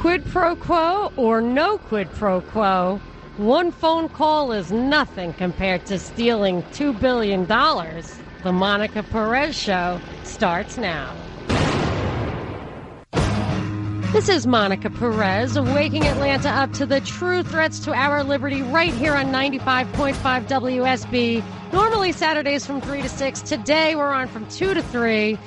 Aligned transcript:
Quid 0.00 0.24
pro 0.24 0.56
quo 0.56 1.12
or 1.18 1.42
no 1.42 1.76
quid 1.76 2.10
pro 2.12 2.40
quo, 2.40 2.98
one 3.36 3.70
phone 3.70 4.08
call 4.08 4.50
is 4.50 4.72
nothing 4.72 5.34
compared 5.34 5.84
to 5.84 5.98
stealing 5.98 6.62
$2 6.72 6.98
billion. 6.98 7.44
The 7.46 8.50
Monica 8.50 9.02
Perez 9.02 9.54
Show 9.54 10.00
starts 10.24 10.78
now. 10.78 11.14
This 14.12 14.30
is 14.30 14.46
Monica 14.46 14.88
Perez, 14.88 15.60
waking 15.60 16.06
Atlanta 16.06 16.48
up 16.48 16.72
to 16.72 16.86
the 16.86 17.02
true 17.02 17.42
threats 17.42 17.78
to 17.80 17.92
our 17.92 18.24
liberty 18.24 18.62
right 18.62 18.94
here 18.94 19.12
on 19.12 19.26
95.5 19.26 20.14
WSB. 20.46 21.44
Normally 21.74 22.12
Saturdays 22.12 22.64
from 22.64 22.80
3 22.80 23.02
to 23.02 23.08
6. 23.10 23.42
Today 23.42 23.96
we're 23.96 24.14
on 24.14 24.28
from 24.28 24.48
2 24.48 24.72
to 24.72 24.82
3. 24.82 25.38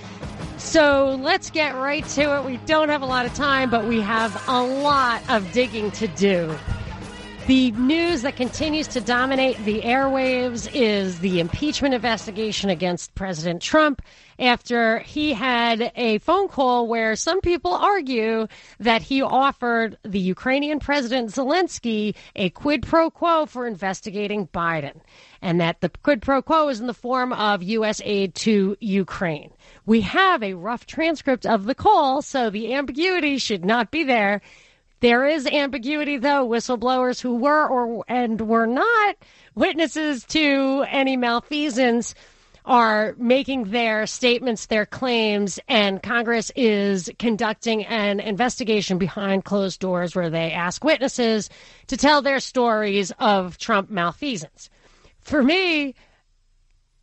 So 0.63 1.19
let's 1.21 1.51
get 1.51 1.75
right 1.75 2.07
to 2.09 2.37
it. 2.37 2.45
We 2.45 2.57
don't 2.65 2.89
have 2.89 3.03
a 3.03 3.05
lot 3.05 3.25
of 3.27 3.33
time, 3.35 3.69
but 3.69 3.85
we 3.85 4.01
have 4.01 4.41
a 4.47 4.63
lot 4.63 5.21
of 5.29 5.51
digging 5.51 5.91
to 5.91 6.07
do. 6.07 6.55
The 7.45 7.71
news 7.71 8.21
that 8.21 8.37
continues 8.37 8.87
to 8.89 9.01
dominate 9.01 9.57
the 9.57 9.81
airwaves 9.81 10.69
is 10.73 11.19
the 11.19 11.41
impeachment 11.41 11.93
investigation 11.93 12.69
against 12.69 13.15
President 13.15 13.61
Trump 13.61 14.01
after 14.39 14.99
he 14.99 15.33
had 15.33 15.91
a 15.97 16.19
phone 16.19 16.47
call 16.47 16.87
where 16.87 17.17
some 17.17 17.41
people 17.41 17.73
argue 17.73 18.47
that 18.79 19.01
he 19.01 19.21
offered 19.21 19.97
the 20.03 20.21
Ukrainian 20.21 20.79
President 20.79 21.31
Zelensky 21.31 22.15
a 22.33 22.49
quid 22.51 22.83
pro 22.83 23.09
quo 23.09 23.45
for 23.45 23.67
investigating 23.67 24.47
Biden, 24.47 25.01
and 25.41 25.59
that 25.59 25.81
the 25.81 25.89
quid 25.89 26.21
pro 26.21 26.41
quo 26.41 26.69
is 26.69 26.79
in 26.79 26.87
the 26.87 26.93
form 26.93 27.33
of 27.33 27.61
U.S. 27.61 28.01
aid 28.05 28.35
to 28.35 28.77
Ukraine. 28.79 29.51
We 29.85 29.99
have 30.01 30.43
a 30.43 30.53
rough 30.53 30.85
transcript 30.85 31.45
of 31.45 31.65
the 31.65 31.75
call, 31.75 32.21
so 32.21 32.49
the 32.49 32.73
ambiguity 32.73 33.37
should 33.37 33.65
not 33.65 33.91
be 33.91 34.05
there. 34.05 34.41
There 35.03 35.27
is 35.27 35.45
ambiguity, 35.47 36.15
though. 36.15 36.47
Whistleblowers 36.47 37.19
who 37.19 37.35
were 37.35 37.67
or 37.67 38.05
and 38.07 38.39
were 38.39 38.65
not 38.65 39.17
witnesses 39.53 40.23
to 40.27 40.85
any 40.87 41.17
malfeasance 41.17 42.15
are 42.63 43.13
making 43.17 43.71
their 43.71 44.07
statements, 44.07 44.67
their 44.67 44.85
claims, 44.85 45.59
and 45.67 46.01
Congress 46.01 46.53
is 46.55 47.11
conducting 47.19 47.83
an 47.87 48.21
investigation 48.21 48.97
behind 48.97 49.43
closed 49.43 49.81
doors 49.81 50.15
where 50.15 50.29
they 50.29 50.53
ask 50.53 50.85
witnesses 50.85 51.49
to 51.87 51.97
tell 51.97 52.21
their 52.21 52.39
stories 52.39 53.11
of 53.19 53.57
Trump 53.57 53.89
malfeasance. 53.89 54.69
For 55.19 55.43
me, 55.43 55.95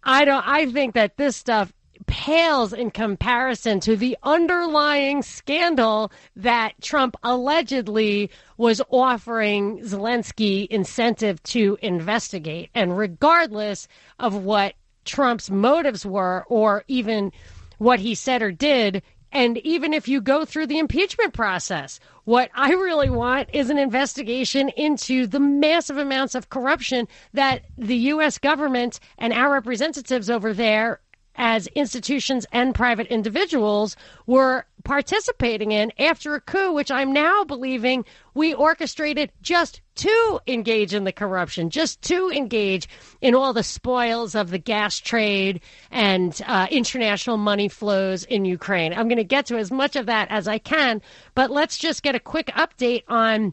I 0.02 0.24
don't. 0.24 0.48
I 0.48 0.72
think 0.72 0.94
that 0.94 1.18
this 1.18 1.36
stuff 1.36 1.70
pales 2.10 2.72
in 2.72 2.90
comparison 2.90 3.78
to 3.78 3.96
the 3.96 4.18
underlying 4.24 5.22
scandal 5.22 6.10
that 6.34 6.72
Trump 6.82 7.16
allegedly 7.22 8.28
was 8.56 8.82
offering 8.90 9.78
Zelensky 9.78 10.66
incentive 10.66 11.40
to 11.44 11.78
investigate. 11.80 12.68
And 12.74 12.98
regardless 12.98 13.86
of 14.18 14.34
what 14.34 14.74
Trump's 15.04 15.50
motives 15.50 16.04
were 16.04 16.44
or 16.48 16.84
even 16.88 17.30
what 17.78 18.00
he 18.00 18.16
said 18.16 18.42
or 18.42 18.50
did, 18.50 19.02
and 19.30 19.58
even 19.58 19.94
if 19.94 20.08
you 20.08 20.20
go 20.20 20.44
through 20.44 20.66
the 20.66 20.80
impeachment 20.80 21.32
process, 21.32 22.00
what 22.24 22.50
I 22.54 22.72
really 22.72 23.08
want 23.08 23.48
is 23.52 23.70
an 23.70 23.78
investigation 23.78 24.68
into 24.70 25.28
the 25.28 25.38
massive 25.38 25.96
amounts 25.96 26.34
of 26.34 26.50
corruption 26.50 27.06
that 27.34 27.62
the 27.78 27.96
U.S. 27.96 28.38
government 28.38 28.98
and 29.16 29.32
our 29.32 29.52
representatives 29.52 30.28
over 30.28 30.52
there 30.52 30.98
as 31.36 31.66
institutions 31.68 32.46
and 32.52 32.74
private 32.74 33.06
individuals 33.06 33.96
were 34.26 34.66
participating 34.84 35.72
in 35.72 35.92
after 35.98 36.34
a 36.34 36.40
coup, 36.40 36.72
which 36.72 36.90
I'm 36.90 37.12
now 37.12 37.44
believing 37.44 38.04
we 38.34 38.54
orchestrated 38.54 39.30
just 39.42 39.80
to 39.96 40.40
engage 40.46 40.94
in 40.94 41.04
the 41.04 41.12
corruption, 41.12 41.70
just 41.70 42.02
to 42.02 42.30
engage 42.30 42.88
in 43.20 43.34
all 43.34 43.52
the 43.52 43.62
spoils 43.62 44.34
of 44.34 44.50
the 44.50 44.58
gas 44.58 44.98
trade 44.98 45.60
and 45.90 46.40
uh, 46.46 46.66
international 46.70 47.36
money 47.36 47.68
flows 47.68 48.24
in 48.24 48.44
Ukraine. 48.44 48.92
I'm 48.92 49.08
going 49.08 49.16
to 49.16 49.24
get 49.24 49.46
to 49.46 49.56
as 49.56 49.70
much 49.70 49.96
of 49.96 50.06
that 50.06 50.30
as 50.30 50.48
I 50.48 50.58
can, 50.58 51.02
but 51.34 51.50
let's 51.50 51.76
just 51.76 52.02
get 52.02 52.14
a 52.14 52.20
quick 52.20 52.46
update 52.48 53.04
on 53.08 53.52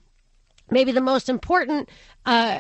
maybe 0.72 0.91
the 0.91 1.02
most 1.02 1.29
important 1.29 1.90
uh, 2.25 2.59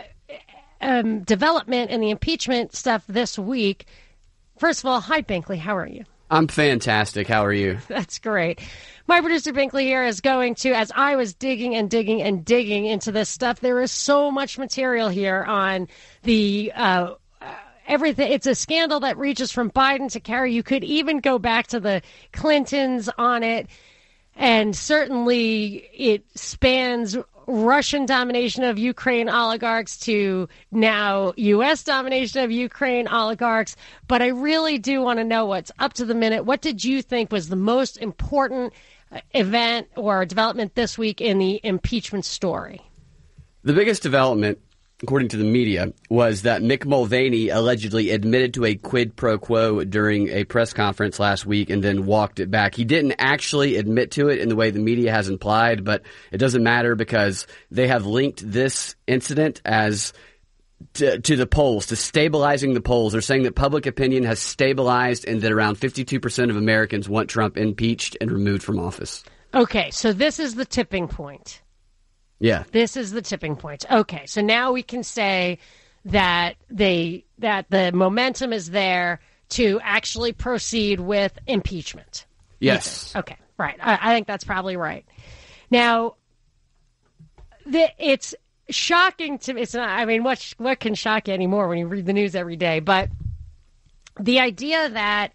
um, 0.81 1.21
development 1.21 1.91
in 1.91 2.01
the 2.01 2.09
impeachment 2.09 2.75
stuff 2.75 3.03
this 3.07 3.37
week 3.39 3.85
First 4.57 4.83
of 4.83 4.87
all, 4.87 5.01
hi, 5.01 5.21
Binkley. 5.21 5.57
How 5.57 5.77
are 5.77 5.87
you? 5.87 6.03
I'm 6.29 6.47
fantastic. 6.47 7.27
How 7.27 7.45
are 7.45 7.53
you? 7.53 7.77
That's 7.87 8.19
great. 8.19 8.59
My 9.07 9.21
producer 9.21 9.53
Binkley 9.53 9.83
here 9.83 10.03
is 10.03 10.19
going 10.19 10.55
to, 10.55 10.73
as 10.73 10.91
I 10.93 11.15
was 11.15 11.33
digging 11.33 11.75
and 11.75 11.89
digging 11.89 12.21
and 12.21 12.43
digging 12.43 12.85
into 12.85 13.11
this 13.11 13.29
stuff, 13.29 13.61
there 13.61 13.81
is 13.81 13.91
so 13.91 14.29
much 14.31 14.57
material 14.57 15.07
here 15.07 15.43
on 15.43 15.87
the 16.23 16.73
uh, 16.75 17.13
everything. 17.87 18.31
It's 18.31 18.47
a 18.47 18.55
scandal 18.55 18.99
that 19.01 19.17
reaches 19.17 19.51
from 19.51 19.71
Biden 19.71 20.11
to 20.11 20.19
Kerry. 20.19 20.53
You 20.53 20.63
could 20.63 20.83
even 20.83 21.19
go 21.19 21.39
back 21.39 21.67
to 21.67 21.79
the 21.79 22.01
Clintons 22.33 23.09
on 23.17 23.43
it. 23.43 23.67
And 24.35 24.75
certainly 24.75 25.87
it 25.93 26.25
spans 26.35 27.17
Russian 27.47 28.05
domination 28.05 28.63
of 28.63 28.77
Ukraine 28.77 29.29
oligarchs 29.29 29.97
to 29.99 30.49
now 30.71 31.33
U.S. 31.37 31.83
domination 31.83 32.43
of 32.43 32.51
Ukraine 32.51 33.07
oligarchs. 33.07 33.75
But 34.07 34.21
I 34.21 34.27
really 34.27 34.77
do 34.77 35.01
want 35.01 35.19
to 35.19 35.23
know 35.23 35.45
what's 35.45 35.71
up 35.79 35.93
to 35.93 36.05
the 36.05 36.13
minute. 36.13 36.43
What 36.43 36.61
did 36.61 36.83
you 36.83 37.01
think 37.01 37.31
was 37.31 37.47
the 37.47 37.55
most 37.55 37.97
important 37.97 38.73
uh, 39.11 39.21
event 39.31 39.87
or 39.95 40.25
development 40.25 40.75
this 40.75 40.97
week 40.97 41.21
in 41.21 41.37
the 41.37 41.61
impeachment 41.63 42.25
story? 42.25 42.81
The 43.63 43.73
biggest 43.73 44.03
development 44.03 44.59
according 45.03 45.27
to 45.29 45.37
the 45.37 45.43
media, 45.43 45.93
was 46.09 46.41
that 46.41 46.61
Mick 46.61 46.85
Mulvaney 46.85 47.49
allegedly 47.49 48.11
admitted 48.11 48.55
to 48.55 48.65
a 48.65 48.75
quid 48.75 49.15
pro 49.15 49.37
quo 49.37 49.83
during 49.83 50.29
a 50.29 50.43
press 50.43 50.73
conference 50.73 51.19
last 51.19 51.45
week 51.45 51.69
and 51.69 51.83
then 51.83 52.05
walked 52.05 52.39
it 52.39 52.49
back. 52.49 52.73
He 52.73 52.83
didn't 52.83 53.15
actually 53.19 53.77
admit 53.77 54.11
to 54.11 54.29
it 54.29 54.39
in 54.39 54.49
the 54.49 54.55
way 54.55 54.71
the 54.71 54.79
media 54.79 55.11
has 55.11 55.29
implied, 55.29 55.83
but 55.83 56.03
it 56.31 56.37
doesn't 56.37 56.63
matter 56.63 56.95
because 56.95 57.45
they 57.69 57.87
have 57.87 58.05
linked 58.05 58.49
this 58.49 58.95
incident 59.05 59.61
as 59.63 60.13
to, 60.93 61.19
to, 61.19 61.35
the 61.35 61.47
polls, 61.47 61.87
to 61.87 61.95
stabilizing 61.95 62.73
the 62.73 62.81
polls. 62.81 63.11
They're 63.11 63.21
saying 63.21 63.43
that 63.43 63.55
public 63.55 63.85
opinion 63.85 64.23
has 64.23 64.39
stabilized 64.39 65.27
and 65.27 65.41
that 65.41 65.51
around 65.51 65.77
52% 65.77 66.49
of 66.49 66.57
Americans 66.57 67.07
want 67.07 67.29
Trump 67.29 67.57
impeached 67.57 68.17
and 68.19 68.31
removed 68.31 68.63
from 68.63 68.79
office. 68.79 69.23
Okay, 69.53 69.91
so 69.91 70.11
this 70.11 70.39
is 70.39 70.55
the 70.55 70.65
tipping 70.65 71.07
point. 71.07 71.61
Yeah. 72.39 72.63
This 72.71 72.95
is 72.97 73.11
the 73.11 73.21
tipping 73.21 73.55
point. 73.55 73.85
Okay, 73.89 74.25
so 74.25 74.41
now 74.41 74.71
we 74.71 74.83
can 74.83 75.03
say 75.03 75.59
that 76.05 76.55
they 76.69 77.25
that 77.39 77.69
the 77.69 77.91
momentum 77.91 78.53
is 78.53 78.69
there 78.69 79.19
to 79.49 79.79
actually 79.83 80.33
proceed 80.33 80.99
with 80.99 81.37
impeachment. 81.47 82.25
Yes. 82.59 83.15
Okay, 83.15 83.37
right. 83.57 83.77
I, 83.81 83.99
I, 84.01 84.13
think 84.13 84.27
that's 84.27 84.43
probably 84.43 84.77
right. 84.77 85.05
Now, 85.69 86.15
the, 87.65 87.89
it's 87.97 88.35
shocking 88.69 89.37
to 89.39 89.53
me. 89.53 89.61
it's 89.61 89.73
not. 89.73 89.89
I 89.89 90.05
mean, 90.05 90.23
what 90.23 90.53
what 90.57 90.79
can 90.79 90.95
shock 90.95 91.27
you 91.27 91.33
anymore 91.33 91.67
when 91.67 91.77
you 91.77 91.87
read 91.87 92.05
the 92.05 92.13
news 92.13 92.35
every 92.35 92.55
day? 92.55 92.79
But 92.79 93.09
the 94.19 94.39
idea 94.39 94.89
that 94.89 95.33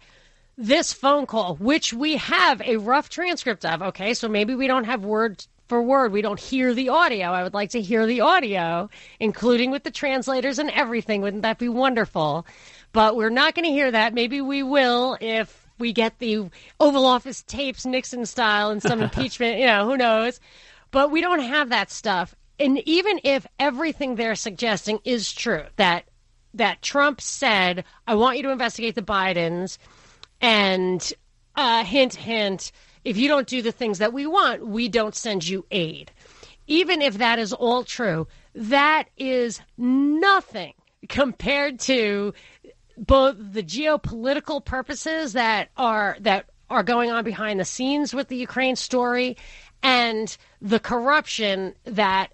this 0.57 0.93
phone 0.93 1.25
call, 1.25 1.55
which 1.55 1.93
we 1.93 2.17
have 2.17 2.61
a 2.61 2.77
rough 2.77 3.09
transcript 3.09 3.65
of, 3.65 3.81
okay, 3.81 4.13
so 4.13 4.27
maybe 4.27 4.55
we 4.55 4.67
don't 4.67 4.83
have 4.83 5.03
word 5.03 5.45
for 5.73 5.81
word. 5.81 6.11
We 6.11 6.21
don't 6.21 6.39
hear 6.39 6.75
the 6.75 6.89
audio. 6.89 7.29
I 7.29 7.41
would 7.41 7.55
like 7.55 7.71
to 7.71 7.81
hear 7.81 8.05
the 8.05 8.21
audio, 8.21 8.91
including 9.19 9.71
with 9.71 9.81
the 9.81 9.89
translators 9.89 10.59
and 10.59 10.69
everything. 10.69 11.21
Wouldn't 11.21 11.41
that 11.41 11.57
be 11.57 11.67
wonderful? 11.67 12.45
But 12.91 13.15
we're 13.15 13.31
not 13.31 13.55
going 13.55 13.65
to 13.65 13.71
hear 13.71 13.89
that. 13.89 14.13
Maybe 14.13 14.39
we 14.39 14.61
will 14.61 15.17
if 15.19 15.67
we 15.79 15.91
get 15.91 16.19
the 16.19 16.47
Oval 16.79 17.07
Office 17.07 17.41
tapes, 17.41 17.87
Nixon 17.87 18.27
style, 18.27 18.69
and 18.69 18.83
some 18.83 19.01
impeachment. 19.01 19.57
You 19.57 19.65
know, 19.65 19.89
who 19.89 19.97
knows? 19.97 20.39
But 20.91 21.09
we 21.09 21.21
don't 21.21 21.39
have 21.39 21.69
that 21.69 21.89
stuff. 21.89 22.35
And 22.59 22.77
even 22.87 23.19
if 23.23 23.47
everything 23.57 24.13
they're 24.13 24.35
suggesting 24.35 24.99
is 25.03 25.33
true, 25.33 25.63
that 25.77 26.05
that 26.53 26.83
Trump 26.83 27.19
said, 27.19 27.83
"I 28.05 28.13
want 28.13 28.37
you 28.37 28.43
to 28.43 28.51
investigate 28.51 28.93
the 28.93 29.01
Bidens," 29.01 29.79
and 30.39 31.11
uh, 31.55 31.83
hint, 31.83 32.13
hint 32.13 32.71
if 33.03 33.17
you 33.17 33.27
don't 33.27 33.47
do 33.47 33.61
the 33.61 33.71
things 33.71 33.99
that 33.99 34.13
we 34.13 34.25
want, 34.25 34.65
we 34.65 34.89
don't 34.89 35.15
send 35.15 35.47
you 35.47 35.65
aid. 35.71 36.11
Even 36.67 37.01
if 37.01 37.17
that 37.17 37.39
is 37.39 37.51
all 37.51 37.83
true, 37.83 38.27
that 38.55 39.09
is 39.17 39.61
nothing 39.77 40.73
compared 41.09 41.79
to 41.81 42.33
both 42.97 43.35
the 43.37 43.63
geopolitical 43.63 44.63
purposes 44.63 45.33
that 45.33 45.69
are 45.75 46.15
that 46.21 46.45
are 46.69 46.83
going 46.83 47.11
on 47.11 47.23
behind 47.23 47.59
the 47.59 47.65
scenes 47.65 48.13
with 48.13 48.29
the 48.29 48.37
Ukraine 48.37 48.75
story 48.75 49.35
and 49.81 50.37
the 50.61 50.79
corruption 50.79 51.75
that 51.83 52.29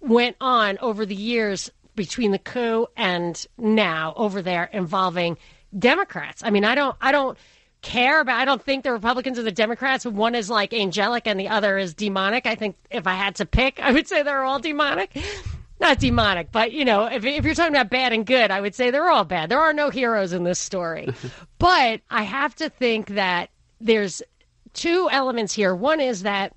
went 0.00 0.36
on 0.40 0.76
over 0.78 1.06
the 1.06 1.14
years 1.14 1.70
between 1.94 2.32
the 2.32 2.38
coup 2.38 2.86
and 2.96 3.46
now 3.56 4.12
over 4.16 4.42
there 4.42 4.64
involving 4.72 5.38
Democrats. 5.78 6.42
I 6.44 6.50
mean, 6.50 6.64
I 6.64 6.74
don't 6.74 6.96
I 7.00 7.12
don't 7.12 7.38
care 7.84 8.20
about. 8.20 8.40
I 8.40 8.44
don't 8.44 8.62
think 8.62 8.82
the 8.82 8.92
Republicans 8.92 9.38
or 9.38 9.42
the 9.42 9.52
Democrats. 9.52 10.04
One 10.04 10.34
is 10.34 10.50
like 10.50 10.72
angelic 10.72 11.26
and 11.26 11.38
the 11.38 11.48
other 11.48 11.78
is 11.78 11.94
demonic. 11.94 12.46
I 12.46 12.54
think 12.54 12.76
if 12.90 13.06
I 13.06 13.14
had 13.14 13.36
to 13.36 13.46
pick, 13.46 13.78
I 13.82 13.92
would 13.92 14.08
say 14.08 14.22
they're 14.22 14.42
all 14.42 14.58
demonic. 14.58 15.16
Not 15.80 15.98
demonic, 15.98 16.50
but 16.50 16.72
you 16.72 16.84
know, 16.84 17.04
if, 17.06 17.24
if 17.24 17.44
you're 17.44 17.54
talking 17.54 17.74
about 17.74 17.90
bad 17.90 18.12
and 18.12 18.24
good, 18.24 18.50
I 18.50 18.60
would 18.60 18.74
say 18.74 18.90
they're 18.90 19.10
all 19.10 19.24
bad. 19.24 19.50
There 19.50 19.60
are 19.60 19.72
no 19.72 19.90
heroes 19.90 20.32
in 20.32 20.44
this 20.44 20.58
story. 20.58 21.08
but 21.58 22.00
I 22.10 22.22
have 22.22 22.54
to 22.56 22.70
think 22.70 23.08
that 23.08 23.50
there's 23.80 24.22
two 24.72 25.08
elements 25.10 25.52
here. 25.52 25.74
One 25.74 26.00
is 26.00 26.22
that 26.22 26.54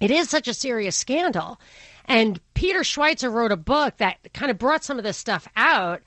it 0.00 0.10
is 0.10 0.30
such 0.30 0.48
a 0.48 0.54
serious 0.54 0.96
scandal. 0.96 1.60
And 2.06 2.40
Peter 2.54 2.80
Schweizer 2.80 3.32
wrote 3.32 3.52
a 3.52 3.56
book 3.56 3.96
that 3.98 4.18
kind 4.32 4.50
of 4.50 4.58
brought 4.58 4.84
some 4.84 4.96
of 4.96 5.04
this 5.04 5.16
stuff 5.16 5.48
out 5.56 6.02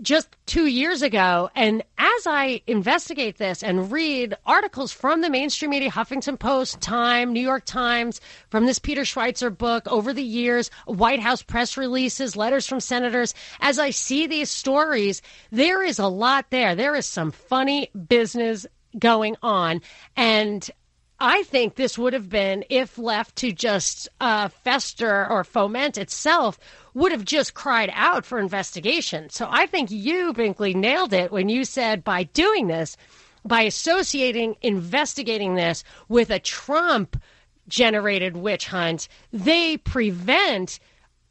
just 0.00 0.28
two 0.46 0.66
years 0.66 1.02
ago. 1.02 1.50
And 1.54 1.82
as 1.98 2.26
I 2.26 2.62
investigate 2.66 3.38
this 3.38 3.62
and 3.62 3.92
read 3.92 4.34
articles 4.46 4.92
from 4.92 5.20
the 5.20 5.30
mainstream 5.30 5.70
media, 5.70 5.90
Huffington 5.90 6.38
Post, 6.38 6.80
Time, 6.80 7.32
New 7.32 7.40
York 7.40 7.64
Times, 7.64 8.20
from 8.48 8.66
this 8.66 8.78
Peter 8.78 9.02
Schweizer 9.02 9.56
book 9.56 9.86
over 9.90 10.12
the 10.12 10.22
years, 10.22 10.70
White 10.86 11.20
House 11.20 11.42
press 11.42 11.76
releases, 11.76 12.36
letters 12.36 12.66
from 12.66 12.80
senators, 12.80 13.34
as 13.60 13.78
I 13.78 13.90
see 13.90 14.26
these 14.26 14.50
stories, 14.50 15.20
there 15.50 15.82
is 15.82 15.98
a 15.98 16.08
lot 16.08 16.46
there. 16.50 16.74
There 16.74 16.94
is 16.94 17.06
some 17.06 17.30
funny 17.30 17.90
business 18.08 18.66
going 18.98 19.36
on. 19.42 19.80
And 20.16 20.70
I 21.24 21.44
think 21.44 21.76
this 21.76 21.96
would 21.96 22.14
have 22.14 22.28
been, 22.28 22.64
if 22.68 22.98
left 22.98 23.36
to 23.36 23.52
just 23.52 24.08
uh, 24.20 24.48
fester 24.48 25.24
or 25.30 25.44
foment 25.44 25.96
itself, 25.96 26.58
would 26.94 27.12
have 27.12 27.24
just 27.24 27.54
cried 27.54 27.90
out 27.94 28.26
for 28.26 28.40
investigation. 28.40 29.30
So 29.30 29.46
I 29.48 29.66
think 29.66 29.92
you, 29.92 30.32
Binkley, 30.32 30.74
nailed 30.74 31.12
it 31.12 31.30
when 31.30 31.48
you 31.48 31.64
said 31.64 32.02
by 32.02 32.24
doing 32.24 32.66
this, 32.66 32.96
by 33.44 33.62
associating 33.62 34.56
investigating 34.62 35.54
this 35.54 35.84
with 36.08 36.28
a 36.30 36.40
Trump 36.40 37.22
generated 37.68 38.36
witch 38.36 38.66
hunt, 38.66 39.06
they 39.32 39.76
prevent. 39.76 40.80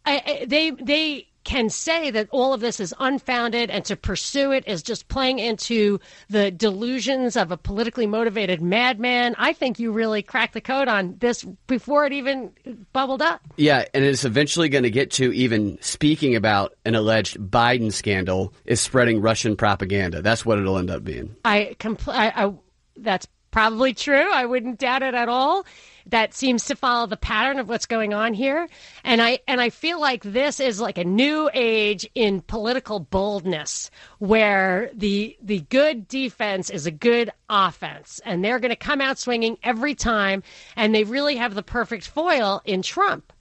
Uh, 0.06 0.20
they 0.48 0.72
they 0.72 1.28
can 1.44 1.70
say 1.70 2.12
that 2.12 2.28
all 2.32 2.54
of 2.54 2.62
this 2.62 2.80
is 2.80 2.94
unfounded 3.00 3.70
and 3.70 3.84
to 3.86 3.96
pursue 3.96 4.52
it 4.52 4.64
is 4.68 4.84
just 4.84 5.08
playing 5.08 5.40
into 5.40 6.00
the 6.30 6.52
delusions 6.52 7.36
of 7.36 7.52
a 7.52 7.58
politically 7.58 8.06
motivated 8.06 8.62
madman. 8.62 9.36
I 9.38 9.54
think 9.54 9.80
you 9.80 9.92
really 9.92 10.22
cracked 10.22 10.54
the 10.54 10.62
code 10.62 10.88
on 10.88 11.18
this 11.20 11.44
before 11.68 12.06
it 12.06 12.14
even 12.14 12.52
bubbled 12.94 13.22
up. 13.22 13.42
Yeah, 13.58 13.86
and 13.94 14.06
it's 14.06 14.26
eventually 14.26 14.70
going 14.70 14.84
to 14.84 14.92
get 14.92 15.12
to 15.12 15.34
even 15.34 15.78
speaking 15.82 16.36
about 16.36 16.76
an 16.86 16.96
alleged 16.96 17.38
Biden 17.38 17.92
scandal 17.92 18.54
is 18.66 18.80
spreading 18.80 19.22
Russian 19.22 19.56
propaganda. 19.56 20.22
That's 20.22 20.46
what 20.46 20.60
it'll 20.60 20.78
end 20.78 20.92
up 20.92 21.04
being. 21.04 21.36
I, 21.44 21.76
compl- 21.80 22.14
I, 22.14 22.46
I 22.46 22.54
that's 22.98 23.28
probably 23.50 23.94
true. 23.94 24.32
I 24.32 24.46
wouldn't 24.46 24.80
doubt 24.80 25.04
it 25.04 25.14
at 25.14 25.28
all 25.28 25.66
that 26.08 26.34
seems 26.34 26.66
to 26.66 26.76
follow 26.76 27.08
the 27.08 27.18
pattern 27.18 27.60
of 27.60 27.70
what's 27.70 27.86
going 27.86 28.14
on 28.14 28.34
here. 28.34 28.68
And 29.04 29.22
I 29.22 29.40
and 29.48 29.62
I 29.62 29.70
feel 29.70 30.00
like 30.00 30.24
this 30.24 30.60
is 30.60 30.80
like 30.80 30.98
a 30.98 31.04
new 31.04 31.50
age 31.54 32.10
in 32.16 32.42
political 32.42 33.00
boldness 33.00 33.92
where 34.20 34.90
the 34.94 35.38
the 35.42 35.62
good 35.70 36.08
defense 36.08 36.70
is 36.70 36.86
a 36.86 36.92
good 36.92 37.32
offense. 37.50 38.22
And 38.26 38.44
they're 38.44 38.60
going 38.60 38.70
to 38.70 38.76
come 38.76 39.02
out 39.02 39.20
swinging 39.20 39.58
every 39.64 39.96
time. 39.96 40.44
And 40.76 40.94
they 40.94 41.04
really 41.04 41.36
have 41.38 41.56
the 41.56 41.64
perfect 41.64 42.08
foil 42.08 42.62
in 42.66 42.82
Trump 42.82 43.34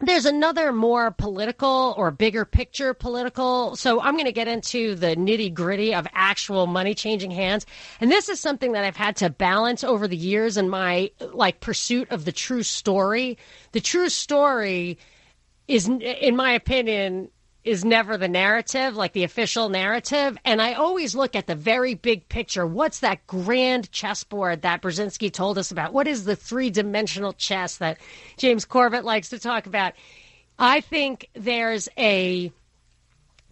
there's 0.00 0.26
another 0.26 0.72
more 0.72 1.10
political 1.10 1.94
or 1.96 2.10
bigger 2.10 2.44
picture 2.44 2.94
political. 2.94 3.74
So 3.76 4.00
I'm 4.00 4.14
going 4.14 4.26
to 4.26 4.32
get 4.32 4.46
into 4.46 4.94
the 4.94 5.16
nitty 5.16 5.52
gritty 5.52 5.94
of 5.94 6.06
actual 6.12 6.66
money 6.66 6.94
changing 6.94 7.32
hands. 7.32 7.66
And 8.00 8.10
this 8.10 8.28
is 8.28 8.40
something 8.40 8.72
that 8.72 8.84
I've 8.84 8.96
had 8.96 9.16
to 9.16 9.30
balance 9.30 9.82
over 9.82 10.06
the 10.06 10.16
years 10.16 10.56
in 10.56 10.68
my 10.68 11.10
like 11.32 11.60
pursuit 11.60 12.10
of 12.10 12.24
the 12.24 12.32
true 12.32 12.62
story. 12.62 13.38
The 13.72 13.80
true 13.80 14.08
story 14.08 14.98
is, 15.66 15.88
in 15.88 16.36
my 16.36 16.52
opinion, 16.52 17.30
is 17.68 17.84
never 17.84 18.16
the 18.16 18.28
narrative, 18.28 18.96
like 18.96 19.12
the 19.12 19.24
official 19.24 19.68
narrative. 19.68 20.38
And 20.44 20.62
I 20.62 20.72
always 20.72 21.14
look 21.14 21.36
at 21.36 21.46
the 21.46 21.54
very 21.54 21.94
big 21.94 22.26
picture. 22.30 22.66
What's 22.66 23.00
that 23.00 23.26
grand 23.26 23.92
chessboard 23.92 24.62
that 24.62 24.80
Brzezinski 24.80 25.30
told 25.30 25.58
us 25.58 25.70
about? 25.70 25.92
What 25.92 26.08
is 26.08 26.24
the 26.24 26.34
three 26.34 26.70
dimensional 26.70 27.34
chess 27.34 27.76
that 27.76 27.98
James 28.38 28.64
Corbett 28.64 29.04
likes 29.04 29.28
to 29.30 29.38
talk 29.38 29.66
about? 29.66 29.92
I 30.58 30.80
think 30.80 31.28
there's 31.34 31.90
a, 31.98 32.50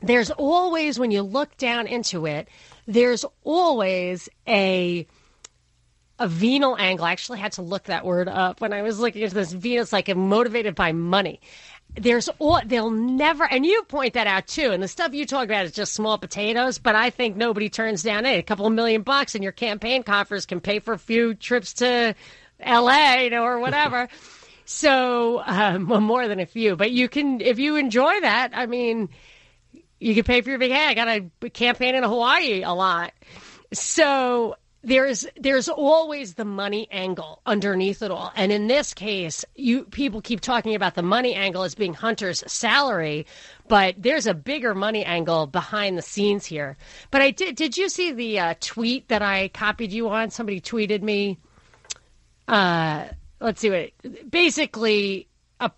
there's 0.01 0.31
always, 0.31 0.99
when 0.99 1.11
you 1.11 1.21
look 1.21 1.55
down 1.59 1.87
into 1.87 2.25
it, 2.27 2.49
there's 2.87 3.27
always 3.45 4.31
a, 4.49 5.07
a 6.19 6.27
venal 6.27 6.75
angle. 6.79 7.05
I 7.05 7.13
actually 7.13 7.39
had 7.39 7.53
to 7.53 7.63
look 7.63 7.85
that 7.85 8.07
word 8.07 8.29
up 8.29 8.63
when 8.63 8.73
I 8.73 8.81
was 8.81 8.99
looking 8.99 9.23
into 9.23 9.35
this. 9.35 9.53
Venus, 9.53 9.93
like 9.93 10.15
motivated 10.17 10.75
by 10.75 10.93
money 10.93 11.41
there's 11.97 12.29
all 12.39 12.61
they'll 12.65 12.91
never 12.91 13.45
and 13.45 13.65
you 13.65 13.83
point 13.85 14.15
that 14.15 14.27
out 14.27 14.47
too 14.47 14.71
and 14.71 14.83
the 14.83 14.89
stuff 14.89 15.15
you 15.15 15.27
talk 15.27 15.45
about 15.45 15.65
is 15.65 15.73
just 15.73 15.95
small 15.95 16.19
potatoes 16.19 16.79
but 16.79 16.95
i 16.95 17.11
think 17.11 17.37
nobody 17.37 17.69
turns 17.69 18.03
down 18.03 18.27
a 18.27 18.43
couple 18.43 18.67
of 18.67 18.73
million 18.73 19.03
bucks 19.03 19.35
and 19.35 19.43
your 19.43 19.53
campaign 19.53 20.03
coffers 20.03 20.47
can 20.47 20.61
pay 20.61 20.79
for 20.79 20.95
a 20.95 20.99
few 20.99 21.35
trips 21.35 21.75
to 21.75 22.15
la 22.65 23.15
you 23.15 23.31
know 23.31 23.45
or 23.45 23.59
whatever. 23.59 24.09
So 24.69 25.45
um, 25.47 25.87
well 25.87 26.01
more 26.01 26.27
than 26.27 26.41
a 26.41 26.47
few 26.47 26.75
but 26.75 26.91
you 26.91 27.09
can 27.09 27.41
if 27.41 27.61
you 27.61 27.77
enjoy 27.77 28.21
that 28.23 28.51
i 28.53 28.67
mean 28.67 29.11
you 30.01 30.13
can 30.13 30.25
pay 30.25 30.41
for 30.41 30.51
your 30.51 30.59
vacation 30.59 30.89
i 30.89 30.95
got 30.95 31.07
a 31.45 31.51
campaign 31.51 31.95
in 31.95 32.03
hawaii 32.03 32.63
a 32.63 32.73
lot. 32.73 33.13
So 33.73 34.57
there's 34.87 35.27
there's 35.37 35.69
always 35.69 36.35
the 36.35 36.45
money 36.45 36.87
angle 36.93 37.43
underneath 37.45 38.03
it 38.03 38.11
all. 38.13 38.33
And 38.37 38.53
in 38.53 38.69
this 38.69 38.95
case 38.95 39.45
you 39.57 39.85
people 39.85 40.21
keep 40.21 40.41
talking 40.41 40.77
about 40.77 40.95
the 40.95 41.03
money 41.03 41.35
angle 41.35 41.65
as 41.65 41.75
being 41.75 41.93
hunter's 41.93 42.45
salary 42.47 43.27
but 43.67 43.97
there's 43.99 44.29
a 44.29 44.35
bigger 44.35 44.77
money 44.77 45.05
angle 45.05 45.49
behind 45.49 45.99
the 45.99 46.03
scenes 46.03 46.47
here. 46.47 46.77
But 47.11 47.21
i 47.21 47.33
did 47.33 47.57
did 47.57 47.77
you 47.77 47.89
see 47.89 48.13
the 48.13 48.39
uh, 48.39 48.55
tweet 48.61 49.09
that 49.09 49.23
i 49.23 49.49
copied 49.49 49.93
you 49.93 50.09
on? 50.09 50.31
Somebody 50.31 50.61
tweeted 50.61 51.03
me 51.03 51.39
uh 52.47 53.07
let's 53.41 53.61
see 53.61 53.71
what 53.71 54.31
basically 54.31 55.27
a, 55.59 55.73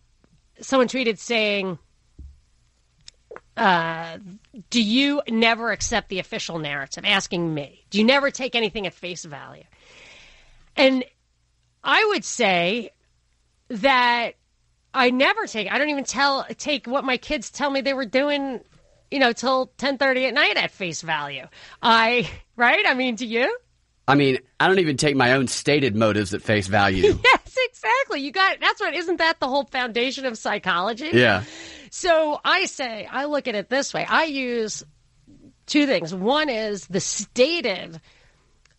someone 0.61 0.89
tweeted 0.89 1.19
saying 1.19 1.79
uh, 3.59 4.19
do 4.71 4.81
you 4.81 5.21
never 5.29 5.73
accept 5.73 6.09
the 6.09 6.21
official 6.21 6.59
narrative? 6.59 7.05
Asking 7.05 7.53
me. 7.53 7.85
Do 7.91 7.99
you 7.99 8.05
never 8.05 8.31
take 8.31 8.55
anything 8.55 8.87
at 8.87 8.95
face 8.95 9.25
value? 9.25 9.65
And 10.77 11.05
I 11.83 12.05
would 12.13 12.25
say 12.25 12.91
that 13.69 14.33
I 14.95 15.11
never 15.11 15.47
take. 15.47 15.71
I 15.71 15.79
don't 15.79 15.91
even 15.91 16.05
tell 16.05 16.47
take 16.57 16.87
what 16.87 17.05
my 17.05 17.17
kids 17.17 17.51
tell 17.51 17.69
me 17.69 17.81
they 17.81 17.95
were 17.95 18.07
doing, 18.07 18.61
you 19.11 19.19
know, 19.19 19.33
till 19.33 19.73
ten 19.77 19.99
thirty 19.99 20.27
at 20.27 20.35
night 20.35 20.57
at 20.57 20.71
face 20.71 21.03
value. 21.03 21.47
I 21.83 22.31
right. 22.57 22.85
I 22.87 22.95
mean, 22.95 23.17
do 23.17 23.27
you? 23.27 23.59
I 24.07 24.15
mean, 24.15 24.39
I 24.59 24.69
don't 24.69 24.79
even 24.79 24.97
take 24.97 25.17
my 25.17 25.33
own 25.33 25.49
stated 25.49 25.97
motives 25.97 26.33
at 26.33 26.43
face 26.43 26.69
value. 26.69 27.19
yes, 27.25 27.57
exactly. 27.71 28.21
You 28.21 28.31
got 28.31 28.61
that's 28.61 28.81
what 28.81 28.95
isn't 28.95 29.17
that 29.17 29.41
the 29.41 29.49
whole 29.49 29.65
foundation 29.65 30.27
of 30.27 30.39
psychology? 30.39 31.11
Yeah. 31.13 31.43
So 31.91 32.41
I 32.45 32.67
say, 32.67 33.07
I 33.11 33.25
look 33.27 33.49
at 33.49 33.55
it 33.55 33.69
this 33.69 33.93
way. 33.95 34.05
I 34.09 34.25
use 34.25 34.85
two 35.67 35.87
things. 35.87 36.15
One 36.15 36.49
is 36.49 36.87
the 36.87 37.01
stated 37.01 38.01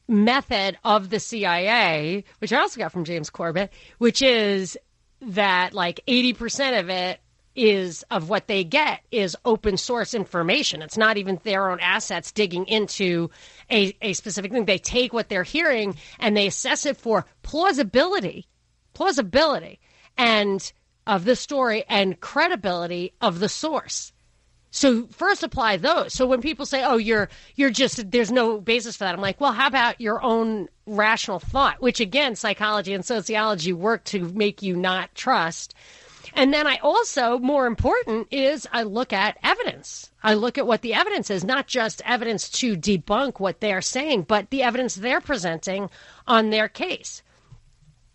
method 0.07 0.77
of 0.83 1.09
the 1.09 1.19
CIA, 1.19 2.23
which 2.39 2.51
I 2.51 2.59
also 2.59 2.79
got 2.79 2.91
from 2.91 3.05
James 3.05 3.29
Corbett, 3.29 3.71
which 3.99 4.21
is 4.21 4.77
that 5.21 5.73
like 5.73 6.01
80% 6.07 6.79
of 6.79 6.89
it 6.89 7.19
is 7.55 8.03
of 8.09 8.29
what 8.29 8.47
they 8.47 8.63
get 8.63 9.01
is 9.11 9.35
open 9.43 9.77
source 9.77 10.13
information. 10.13 10.81
It's 10.81 10.97
not 10.97 11.17
even 11.17 11.39
their 11.43 11.69
own 11.69 11.79
assets 11.79 12.31
digging 12.31 12.65
into 12.67 13.29
a, 13.69 13.95
a 14.01 14.13
specific 14.13 14.51
thing. 14.51 14.65
They 14.65 14.77
take 14.77 15.13
what 15.13 15.29
they're 15.29 15.43
hearing 15.43 15.95
and 16.19 16.35
they 16.35 16.47
assess 16.47 16.85
it 16.85 16.97
for 16.97 17.25
plausibility, 17.43 18.47
plausibility. 18.93 19.79
And 20.17 20.71
of 21.09 21.25
the 21.25 21.35
story 21.35 21.83
and 21.89 22.19
credibility 22.19 23.11
of 23.19 23.39
the 23.39 23.49
source. 23.49 24.13
So 24.69 25.07
first 25.07 25.41
apply 25.41 25.77
those. 25.77 26.13
So 26.13 26.27
when 26.27 26.39
people 26.39 26.67
say, 26.67 26.83
"Oh, 26.83 26.97
you're 26.97 27.29
you're 27.55 27.71
just 27.71 28.11
there's 28.11 28.31
no 28.31 28.61
basis 28.61 28.95
for 28.95 29.05
that," 29.05 29.15
I'm 29.15 29.21
like, 29.21 29.41
"Well, 29.41 29.53
how 29.53 29.65
about 29.65 29.99
your 29.99 30.21
own 30.21 30.69
rational 30.85 31.39
thought?" 31.39 31.81
Which 31.81 31.99
again, 31.99 32.35
psychology 32.35 32.93
and 32.93 33.03
sociology 33.03 33.73
work 33.73 34.03
to 34.05 34.19
make 34.29 34.61
you 34.61 34.75
not 34.75 35.15
trust. 35.15 35.73
And 36.35 36.53
then 36.53 36.67
I 36.67 36.77
also, 36.83 37.39
more 37.39 37.65
important, 37.65 38.27
is 38.29 38.67
I 38.71 38.83
look 38.83 39.11
at 39.11 39.39
evidence. 39.41 40.11
I 40.21 40.35
look 40.35 40.59
at 40.59 40.67
what 40.67 40.83
the 40.83 40.93
evidence 40.93 41.31
is, 41.31 41.43
not 41.43 41.65
just 41.65 42.03
evidence 42.05 42.47
to 42.49 42.77
debunk 42.77 43.39
what 43.39 43.61
they're 43.61 43.81
saying, 43.81 44.23
but 44.27 44.51
the 44.51 44.61
evidence 44.61 44.93
they're 44.93 45.21
presenting 45.21 45.89
on 46.27 46.51
their 46.51 46.67
case. 46.67 47.23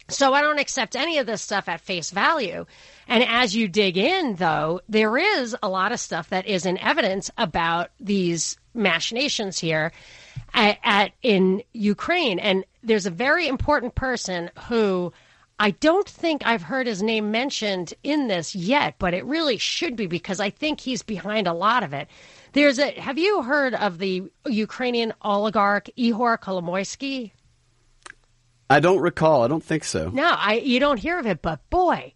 So 0.08 0.34
I 0.34 0.42
don't 0.42 0.58
accept 0.58 0.96
any 0.96 1.18
of 1.18 1.26
this 1.26 1.40
stuff 1.42 1.68
at 1.68 1.80
face 1.80 2.10
value. 2.10 2.66
And 3.08 3.24
as 3.24 3.56
you 3.56 3.68
dig 3.68 3.96
in, 3.96 4.36
though, 4.36 4.80
there 4.88 5.16
is 5.16 5.56
a 5.62 5.68
lot 5.68 5.92
of 5.92 6.00
stuff 6.00 6.28
that 6.28 6.46
is 6.46 6.66
in 6.66 6.78
evidence 6.78 7.30
about 7.38 7.90
these 7.98 8.58
machinations 8.74 9.58
here. 9.58 9.92
at, 10.54 10.78
at 10.82 11.12
in 11.22 11.62
Ukraine. 11.72 12.38
And 12.38 12.64
there's 12.82 13.06
a 13.06 13.10
very 13.10 13.48
important 13.48 13.94
person 13.94 14.50
who 14.68 15.12
I 15.58 15.70
don't 15.72 16.08
think 16.08 16.44
I've 16.44 16.62
heard 16.62 16.86
his 16.86 17.02
name 17.02 17.30
mentioned 17.30 17.94
in 18.02 18.26
this 18.28 18.54
yet, 18.54 18.96
but 18.98 19.14
it 19.14 19.24
really 19.24 19.56
should 19.56 19.96
be 19.96 20.06
because 20.06 20.40
I 20.40 20.50
think 20.50 20.80
he's 20.80 21.02
behind 21.02 21.46
a 21.46 21.52
lot 21.52 21.82
of 21.82 21.92
it. 21.92 22.08
There's 22.52 22.78
a. 22.78 22.90
Have 23.00 23.18
you 23.18 23.42
heard 23.42 23.74
of 23.74 23.98
the 23.98 24.24
Ukrainian 24.46 25.12
oligarch 25.22 25.88
Ihor 25.96 26.38
Kolomoisky? 26.38 27.32
I 28.70 28.80
don't 28.80 29.00
recall. 29.00 29.42
I 29.42 29.48
don't 29.48 29.62
think 29.62 29.84
so. 29.84 30.08
No, 30.08 30.28
I. 30.28 30.54
You 30.54 30.80
don't 30.80 30.98
hear 30.98 31.18
of 31.18 31.26
it, 31.26 31.42
but 31.42 31.68
boy, 31.70 32.12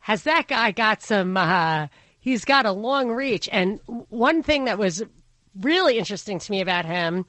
has 0.00 0.24
that 0.24 0.48
guy 0.48 0.70
got 0.70 1.02
some. 1.02 1.36
Uh, 1.36 1.88
he's 2.20 2.44
got 2.44 2.66
a 2.66 2.72
long 2.72 3.10
reach. 3.10 3.48
And 3.52 3.80
one 3.86 4.42
thing 4.42 4.64
that 4.64 4.78
was 4.78 5.02
really 5.60 5.98
interesting 5.98 6.38
to 6.38 6.50
me 6.50 6.60
about 6.60 6.84
him, 6.84 7.24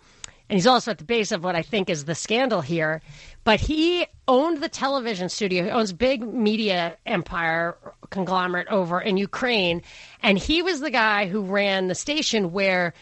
and 0.50 0.58
he's 0.58 0.68
also 0.68 0.92
at 0.92 0.98
the 0.98 1.04
base 1.04 1.32
of 1.32 1.44
what 1.44 1.56
I 1.56 1.62
think 1.62 1.90
is 1.90 2.06
the 2.06 2.16
scandal 2.16 2.62
here, 2.62 3.02
but 3.44 3.60
he 3.60 4.08
owned 4.28 4.62
the 4.62 4.70
television 4.70 5.30
studio. 5.30 5.64
He 5.64 5.70
owns 5.70 5.94
big 5.94 6.22
media 6.22 6.98
empire 7.06 7.78
conglomerate 8.10 8.68
over 8.70 9.00
in 9.00 9.18
Ukraine, 9.18 9.82
and 10.22 10.38
he 10.38 10.62
was 10.62 10.80
the 10.80 10.92
guy 10.92 11.28
who 11.28 11.42
ran 11.42 11.88
the 11.88 11.96
station 11.96 12.52
where 12.52 12.94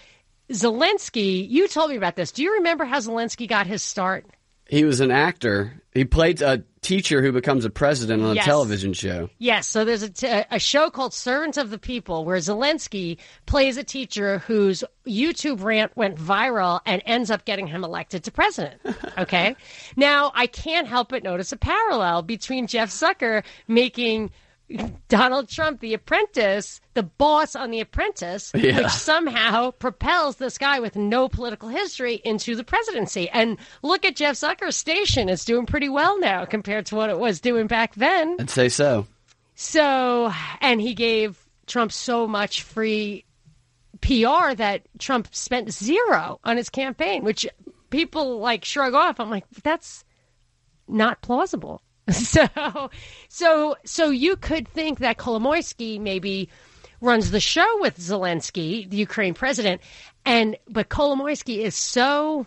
Zelensky. 0.52 1.50
You 1.50 1.68
told 1.68 1.90
me 1.90 1.98
about 1.98 2.16
this. 2.16 2.32
Do 2.32 2.44
you 2.44 2.56
remember 2.56 2.86
how 2.86 3.00
Zelensky 3.00 3.48
got 3.48 3.68
his 3.68 3.82
start? 3.82 4.26
He 4.68 4.84
was 4.84 5.00
an 5.00 5.12
actor. 5.12 5.82
He 5.94 6.06
played 6.06 6.42
a 6.42 6.64
teacher 6.82 7.22
who 7.22 7.32
becomes 7.32 7.66
a 7.66 7.70
president 7.70 8.22
on 8.22 8.38
a 8.38 8.42
television 8.42 8.94
show. 8.94 9.30
Yes, 9.40 9.68
so 9.68 9.86
there's 9.86 10.04
a, 10.04 10.10
t- 10.10 10.28
a 10.28 10.60
show 10.60 10.90
called 10.90 11.14
Servants 11.14 11.58
of 11.58 11.72
the 11.72 11.80
People 11.80 12.26
where 12.26 12.38
Zelensky 12.38 13.18
plays 13.46 13.78
a 13.78 13.84
teacher 13.84 14.40
whose 14.40 14.84
YouTube 15.08 15.64
rant 15.64 15.96
went 15.96 16.18
viral 16.18 16.82
and 16.86 17.02
ends 17.06 17.32
up 17.32 17.46
getting 17.46 17.66
him 17.68 17.84
elected 17.84 18.24
to 18.26 18.32
president. 18.32 18.82
Okay. 19.18 19.56
now, 19.96 20.34
I 20.36 20.46
can't 20.46 20.88
help 20.88 21.10
but 21.10 21.24
notice 21.24 21.54
a 21.54 21.58
parallel 21.58 22.22
between 22.22 22.68
Jeff 22.68 22.90
Zucker 22.90 23.44
making 23.66 24.30
Donald 25.08 25.48
Trump 25.48 25.80
the 25.80 25.94
apprentice, 25.94 26.82
the 26.96 27.04
boss 27.04 27.56
on 27.56 27.70
the 27.72 27.80
apprentice, 27.82 28.52
Yeah. 28.56 28.78
which 28.82 28.90
somehow 28.92 29.72
propels 29.72 30.38
this 30.38 30.58
guy 30.58 30.80
with 30.80 30.96
no 30.96 31.30
political 31.30 31.70
history 31.70 32.20
into 32.26 32.56
the 32.56 32.64
presidency. 32.64 33.30
And 33.30 33.58
look 33.84 34.06
at 34.06 34.16
Jeff 34.16 34.36
Zucker's 34.36 34.76
station. 34.76 35.30
It's 35.30 35.46
doing 35.46 35.66
pretty 35.66 35.90
well 35.90 36.20
now 36.20 36.46
compared 36.46 36.88
to 36.88 36.96
what 36.96 37.10
it 37.10 37.20
was 37.20 37.40
doing 37.40 37.68
back 37.68 37.94
then. 37.96 38.38
I'd 38.40 38.50
say 38.50 38.70
so. 38.70 39.06
So, 39.54 40.32
and 40.62 40.82
he 40.82 40.94
gave 40.96 41.38
Trump 41.68 41.92
so 41.92 42.28
much 42.28 42.64
free 42.64 43.24
PR 44.02 44.54
that 44.56 44.82
Trump 45.00 45.28
spent 45.34 45.72
zero 45.72 46.40
on 46.44 46.58
his 46.58 46.70
campaign, 46.70 47.24
which 47.24 47.48
people 47.90 48.40
like 48.40 48.66
shrug 48.66 48.94
off. 48.94 49.20
I'm 49.20 49.30
like, 49.30 49.46
that's 49.64 50.04
not 50.88 51.22
plausible. 51.22 51.82
So, 52.12 52.90
so, 53.30 53.76
so 53.84 54.10
you 54.10 54.36
could 54.36 54.68
think 54.68 55.00
that 55.00 55.18
Kolomoisky 55.18 56.00
maybe 56.00 56.50
runs 57.02 57.32
the 57.32 57.40
show 57.40 57.82
with 57.82 57.98
Zelensky, 57.98 58.90
the 58.90 58.98
Ukraine 58.98 59.34
president, 59.34 59.82
and 60.26 60.56
but 60.68 60.90
Kolomoisky 60.90 61.60
is 61.60 61.76
so 61.76 62.46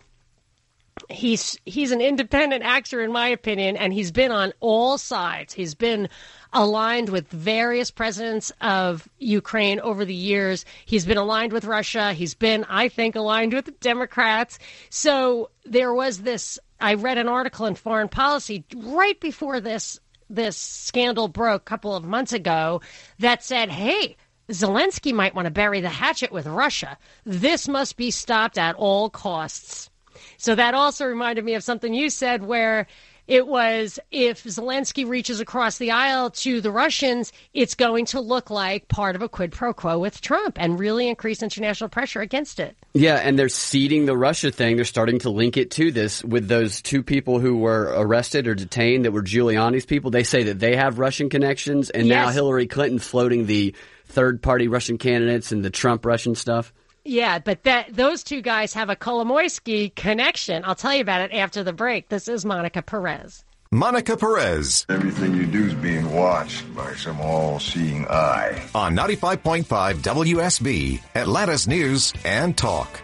he's 1.08 1.56
he's 1.64 1.92
an 1.92 2.00
independent 2.00 2.64
actor 2.64 3.00
in 3.00 3.12
my 3.12 3.28
opinion 3.28 3.76
and 3.76 3.92
he's 3.92 4.10
been 4.10 4.32
on 4.32 4.52
all 4.60 4.98
sides. 4.98 5.54
He's 5.54 5.74
been 5.74 6.08
aligned 6.52 7.08
with 7.10 7.28
various 7.28 7.90
presidents 7.90 8.52
of 8.60 9.08
Ukraine 9.18 9.80
over 9.80 10.04
the 10.04 10.14
years. 10.14 10.64
He's 10.86 11.06
been 11.06 11.18
aligned 11.18 11.52
with 11.52 11.64
Russia. 11.64 12.12
He's 12.12 12.34
been 12.34 12.64
I 12.64 12.88
think 12.88 13.16
aligned 13.16 13.54
with 13.54 13.66
the 13.66 13.72
Democrats. 13.72 14.58
So 14.90 15.50
there 15.64 15.94
was 15.94 16.22
this 16.22 16.58
I 16.80 16.94
read 16.94 17.18
an 17.18 17.28
article 17.28 17.66
in 17.66 17.74
Foreign 17.74 18.08
Policy 18.08 18.64
right 18.76 19.18
before 19.20 19.60
this 19.60 19.98
this 20.30 20.56
scandal 20.58 21.26
broke 21.26 21.62
a 21.62 21.64
couple 21.64 21.96
of 21.96 22.04
months 22.04 22.32
ago 22.32 22.82
that 23.18 23.42
said 23.42 23.70
hey 23.70 24.16
Zelensky 24.50 25.12
might 25.12 25.34
want 25.34 25.46
to 25.46 25.50
bury 25.50 25.80
the 25.80 25.88
hatchet 25.90 26.32
with 26.32 26.46
Russia. 26.46 26.96
This 27.24 27.68
must 27.68 27.96
be 27.96 28.10
stopped 28.10 28.56
at 28.56 28.76
all 28.76 29.10
costs. 29.10 29.90
So 30.38 30.54
that 30.54 30.74
also 30.74 31.04
reminded 31.06 31.44
me 31.44 31.54
of 31.54 31.62
something 31.62 31.92
you 31.92 32.08
said 32.10 32.42
where 32.42 32.86
it 33.28 33.46
was 33.46 34.00
if 34.10 34.42
Zelensky 34.44 35.06
reaches 35.06 35.38
across 35.38 35.76
the 35.76 35.90
aisle 35.90 36.30
to 36.30 36.62
the 36.62 36.72
Russians, 36.72 37.30
it's 37.52 37.74
going 37.74 38.06
to 38.06 38.20
look 38.20 38.48
like 38.48 38.88
part 38.88 39.14
of 39.14 39.22
a 39.22 39.28
quid 39.28 39.52
pro 39.52 39.74
quo 39.74 39.98
with 39.98 40.22
Trump 40.22 40.56
and 40.58 40.80
really 40.80 41.08
increase 41.08 41.42
international 41.42 41.90
pressure 41.90 42.22
against 42.22 42.58
it. 42.58 42.74
Yeah, 42.94 43.16
and 43.16 43.38
they're 43.38 43.50
seeding 43.50 44.06
the 44.06 44.16
Russia 44.16 44.50
thing. 44.50 44.76
They're 44.76 44.86
starting 44.86 45.18
to 45.20 45.30
link 45.30 45.58
it 45.58 45.70
to 45.72 45.92
this 45.92 46.24
with 46.24 46.48
those 46.48 46.80
two 46.80 47.02
people 47.02 47.38
who 47.38 47.58
were 47.58 47.92
arrested 47.94 48.48
or 48.48 48.54
detained 48.54 49.04
that 49.04 49.12
were 49.12 49.22
Giuliani's 49.22 49.84
people. 49.84 50.10
They 50.10 50.24
say 50.24 50.44
that 50.44 50.58
they 50.58 50.74
have 50.76 50.98
Russian 50.98 51.28
connections, 51.28 51.90
and 51.90 52.08
now 52.08 52.30
Hillary 52.30 52.66
Clinton 52.66 52.98
floating 52.98 53.44
the 53.44 53.74
third 54.06 54.42
party 54.42 54.68
Russian 54.68 54.96
candidates 54.96 55.52
and 55.52 55.62
the 55.62 55.70
Trump 55.70 56.06
Russian 56.06 56.34
stuff. 56.34 56.72
Yeah, 57.08 57.38
but 57.38 57.62
that 57.62 57.96
those 57.96 58.22
two 58.22 58.42
guys 58.42 58.74
have 58.74 58.90
a 58.90 58.96
Kolomoisky 58.96 59.94
connection. 59.94 60.62
I'll 60.66 60.74
tell 60.74 60.94
you 60.94 61.00
about 61.00 61.22
it 61.22 61.32
after 61.32 61.64
the 61.64 61.72
break. 61.72 62.10
This 62.10 62.28
is 62.28 62.44
Monica 62.44 62.82
Perez. 62.82 63.44
Monica 63.70 64.16
Perez 64.16 64.84
Everything 64.90 65.34
you 65.34 65.46
do 65.46 65.64
is 65.64 65.74
being 65.74 66.12
watched 66.14 66.74
by 66.74 66.94
some 66.94 67.18
all-seeing 67.20 68.06
eye. 68.08 68.62
on 68.74 68.94
95.5 68.94 69.64
WSB, 69.64 71.00
Atlanta's 71.14 71.66
News 71.66 72.12
and 72.26 72.56
Talk. 72.56 73.00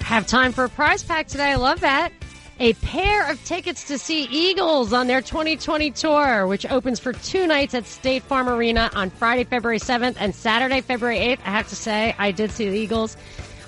Have 0.00 0.26
time 0.26 0.50
for 0.52 0.64
a 0.64 0.68
prize 0.68 1.04
pack 1.04 1.28
today. 1.28 1.52
I 1.52 1.54
love 1.54 1.80
that. 1.80 2.12
A 2.60 2.72
pair 2.74 3.28
of 3.30 3.44
tickets 3.44 3.84
to 3.88 3.98
see 3.98 4.24
Eagles 4.24 4.92
on 4.92 5.08
their 5.08 5.20
2020 5.20 5.90
tour, 5.90 6.46
which 6.46 6.64
opens 6.66 7.00
for 7.00 7.12
two 7.12 7.48
nights 7.48 7.74
at 7.74 7.84
State 7.84 8.22
Farm 8.22 8.48
Arena 8.48 8.90
on 8.94 9.10
Friday, 9.10 9.42
February 9.42 9.80
7th 9.80 10.16
and 10.20 10.32
Saturday, 10.32 10.80
February 10.80 11.18
8th. 11.18 11.40
I 11.44 11.50
have 11.50 11.68
to 11.70 11.76
say, 11.76 12.14
I 12.16 12.30
did 12.30 12.52
see 12.52 12.70
the 12.70 12.78
Eagles 12.78 13.16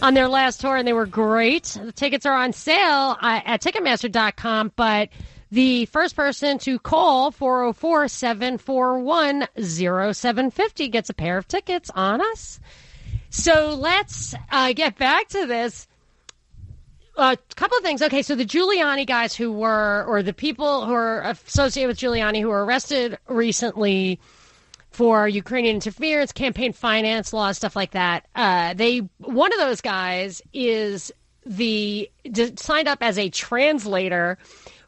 on 0.00 0.14
their 0.14 0.28
last 0.28 0.60
tour 0.60 0.76
and 0.76 0.86
they 0.86 0.92
were 0.92 1.06
great. 1.06 1.76
The 1.82 1.90
tickets 1.90 2.26
are 2.26 2.36
on 2.36 2.52
sale 2.52 3.16
uh, 3.20 3.40
at 3.44 3.60
Ticketmaster.com, 3.60 4.72
but 4.76 5.08
the 5.50 5.86
first 5.86 6.14
person 6.14 6.58
to 6.58 6.78
call 6.78 7.32
404 7.32 8.06
741 8.06 9.48
0750 9.60 10.88
gets 10.88 11.10
a 11.10 11.14
pair 11.14 11.38
of 11.38 11.48
tickets 11.48 11.90
on 11.92 12.20
us. 12.20 12.60
So 13.30 13.74
let's 13.74 14.34
uh, 14.50 14.72
get 14.74 14.96
back 14.96 15.28
to 15.28 15.46
this 15.46 15.88
a 17.16 17.36
couple 17.54 17.78
of 17.78 17.84
things. 17.84 18.02
Okay, 18.02 18.22
so 18.22 18.34
the 18.34 18.44
Giuliani 18.44 19.06
guys 19.06 19.34
who 19.34 19.52
were, 19.52 20.04
or 20.06 20.22
the 20.22 20.32
people 20.32 20.86
who 20.86 20.92
are 20.92 21.22
associated 21.22 21.88
with 21.88 21.98
Giuliani 21.98 22.40
who 22.40 22.48
were 22.48 22.64
arrested 22.64 23.18
recently 23.28 24.20
for 24.90 25.28
Ukrainian 25.28 25.76
interference, 25.76 26.32
campaign 26.32 26.72
finance 26.72 27.32
law, 27.32 27.52
stuff 27.52 27.76
like 27.76 27.90
that. 27.90 28.26
Uh, 28.34 28.72
they 28.74 28.98
one 29.18 29.52
of 29.52 29.58
those 29.58 29.80
guys 29.80 30.40
is 30.54 31.12
the 31.44 32.10
signed 32.56 32.88
up 32.88 33.02
as 33.02 33.18
a 33.18 33.28
translator 33.28 34.38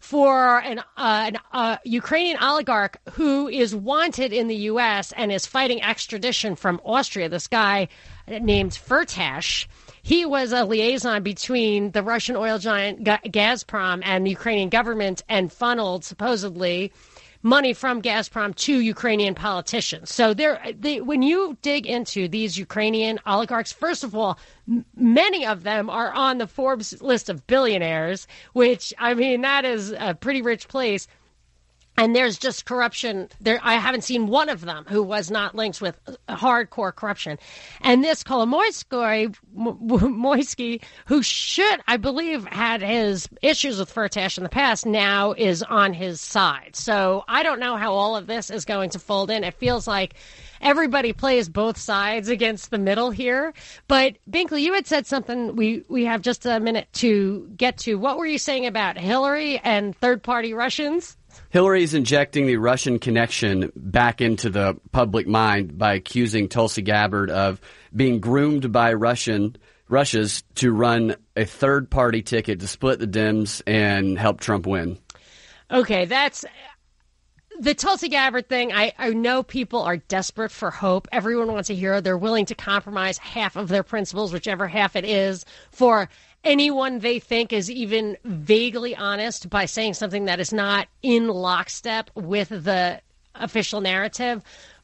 for 0.00 0.60
an, 0.60 0.78
uh, 0.78 0.82
an 0.96 1.36
uh, 1.52 1.76
Ukrainian 1.84 2.38
oligarch 2.42 2.96
who 3.12 3.48
is 3.48 3.74
wanted 3.74 4.32
in 4.32 4.48
the 4.48 4.56
U.S. 4.56 5.12
and 5.12 5.30
is 5.30 5.44
fighting 5.44 5.82
extradition 5.82 6.56
from 6.56 6.80
Austria. 6.84 7.28
This 7.28 7.46
guy 7.46 7.88
named 8.26 8.72
Firtash. 8.72 9.66
He 10.08 10.24
was 10.24 10.52
a 10.52 10.64
liaison 10.64 11.22
between 11.22 11.90
the 11.90 12.02
Russian 12.02 12.34
oil 12.34 12.58
giant 12.58 13.04
Gazprom 13.04 14.00
and 14.02 14.24
the 14.24 14.30
Ukrainian 14.30 14.70
government 14.70 15.22
and 15.28 15.52
funneled 15.52 16.02
supposedly 16.02 16.94
money 17.42 17.74
from 17.74 18.00
Gazprom 18.00 18.54
to 18.54 18.80
Ukrainian 18.80 19.34
politicians. 19.34 20.10
So 20.10 20.32
there, 20.32 20.62
they, 20.74 21.02
when 21.02 21.20
you 21.20 21.58
dig 21.60 21.86
into 21.86 22.26
these 22.26 22.56
Ukrainian 22.56 23.20
oligarchs, 23.26 23.70
first 23.70 24.02
of 24.02 24.14
all, 24.14 24.38
m- 24.66 24.86
many 24.96 25.44
of 25.44 25.62
them 25.62 25.90
are 25.90 26.10
on 26.12 26.38
the 26.38 26.46
Forbes 26.46 27.02
list 27.02 27.28
of 27.28 27.46
billionaires, 27.46 28.26
which 28.54 28.94
I 28.98 29.12
mean 29.12 29.42
that 29.42 29.66
is 29.66 29.92
a 29.92 30.14
pretty 30.14 30.40
rich 30.40 30.68
place. 30.68 31.06
And 31.98 32.14
there's 32.14 32.38
just 32.38 32.64
corruption. 32.64 33.28
There, 33.40 33.58
I 33.60 33.74
haven't 33.74 34.04
seen 34.04 34.28
one 34.28 34.48
of 34.48 34.60
them 34.60 34.84
who 34.88 35.02
was 35.02 35.32
not 35.32 35.56
linked 35.56 35.80
with 35.80 35.98
hardcore 36.28 36.94
corruption. 36.94 37.38
And 37.80 38.04
this 38.04 38.22
Kolomoisky, 38.22 39.34
Moisky, 39.56 40.80
who 41.06 41.24
should, 41.24 41.80
I 41.88 41.96
believe, 41.96 42.44
had 42.44 42.82
his 42.82 43.28
issues 43.42 43.80
with 43.80 43.92
Firtash 43.92 44.38
in 44.38 44.44
the 44.44 44.48
past, 44.48 44.86
now 44.86 45.32
is 45.32 45.64
on 45.64 45.92
his 45.92 46.20
side. 46.20 46.76
So 46.76 47.24
I 47.26 47.42
don't 47.42 47.58
know 47.58 47.76
how 47.76 47.92
all 47.92 48.14
of 48.14 48.28
this 48.28 48.48
is 48.48 48.64
going 48.64 48.90
to 48.90 49.00
fold 49.00 49.28
in. 49.28 49.42
It 49.42 49.54
feels 49.54 49.88
like 49.88 50.14
everybody 50.60 51.12
plays 51.12 51.48
both 51.48 51.76
sides 51.76 52.28
against 52.28 52.70
the 52.70 52.78
middle 52.78 53.10
here. 53.10 53.52
But 53.88 54.18
Binkley, 54.30 54.62
you 54.62 54.72
had 54.74 54.86
said 54.86 55.06
something. 55.06 55.56
We 55.56 55.84
we 55.88 56.04
have 56.04 56.22
just 56.22 56.46
a 56.46 56.60
minute 56.60 56.86
to 56.94 57.50
get 57.56 57.78
to. 57.78 57.96
What 57.96 58.18
were 58.18 58.26
you 58.26 58.38
saying 58.38 58.66
about 58.66 58.96
Hillary 58.96 59.58
and 59.58 59.96
third 59.96 60.22
party 60.22 60.54
Russians? 60.54 61.16
Hillary's 61.50 61.94
injecting 61.94 62.46
the 62.46 62.56
Russian 62.56 62.98
connection 62.98 63.72
back 63.74 64.20
into 64.20 64.50
the 64.50 64.78
public 64.92 65.26
mind 65.26 65.78
by 65.78 65.94
accusing 65.94 66.48
Tulsi 66.48 66.82
Gabbard 66.82 67.30
of 67.30 67.60
being 67.94 68.20
groomed 68.20 68.70
by 68.72 68.92
Russian 68.92 69.56
Russia's 69.88 70.42
to 70.56 70.70
run 70.72 71.16
a 71.36 71.44
third 71.44 71.90
party 71.90 72.22
ticket 72.22 72.60
to 72.60 72.66
split 72.66 72.98
the 72.98 73.06
Dems 73.06 73.62
and 73.66 74.18
help 74.18 74.40
Trump 74.40 74.66
win. 74.66 74.98
Okay, 75.70 76.04
that's 76.04 76.44
the 77.60 77.74
Tulsi 77.74 78.08
Gabbard 78.08 78.48
thing. 78.48 78.72
I, 78.72 78.92
I 78.98 79.10
know 79.10 79.42
people 79.42 79.82
are 79.82 79.96
desperate 79.96 80.50
for 80.50 80.70
hope. 80.70 81.08
Everyone 81.10 81.52
wants 81.52 81.70
a 81.70 81.74
hero. 81.74 82.00
They're 82.00 82.18
willing 82.18 82.46
to 82.46 82.54
compromise 82.54 83.18
half 83.18 83.56
of 83.56 83.68
their 83.68 83.82
principles, 83.82 84.32
whichever 84.32 84.68
half 84.68 84.94
it 84.94 85.04
is, 85.04 85.44
for 85.70 86.08
anyone 86.44 87.00
they 87.00 87.18
think 87.18 87.52
is 87.52 87.70
even 87.70 88.16
vaguely 88.24 88.94
honest 88.96 89.50
by 89.50 89.64
saying 89.64 89.94
something 89.94 90.26
that 90.26 90.40
is 90.40 90.52
not 90.52 90.88
in 91.02 91.28
lockstep 91.28 92.10
with 92.14 92.48
the 92.48 93.00
official 93.34 93.80
narrative. 93.80 94.42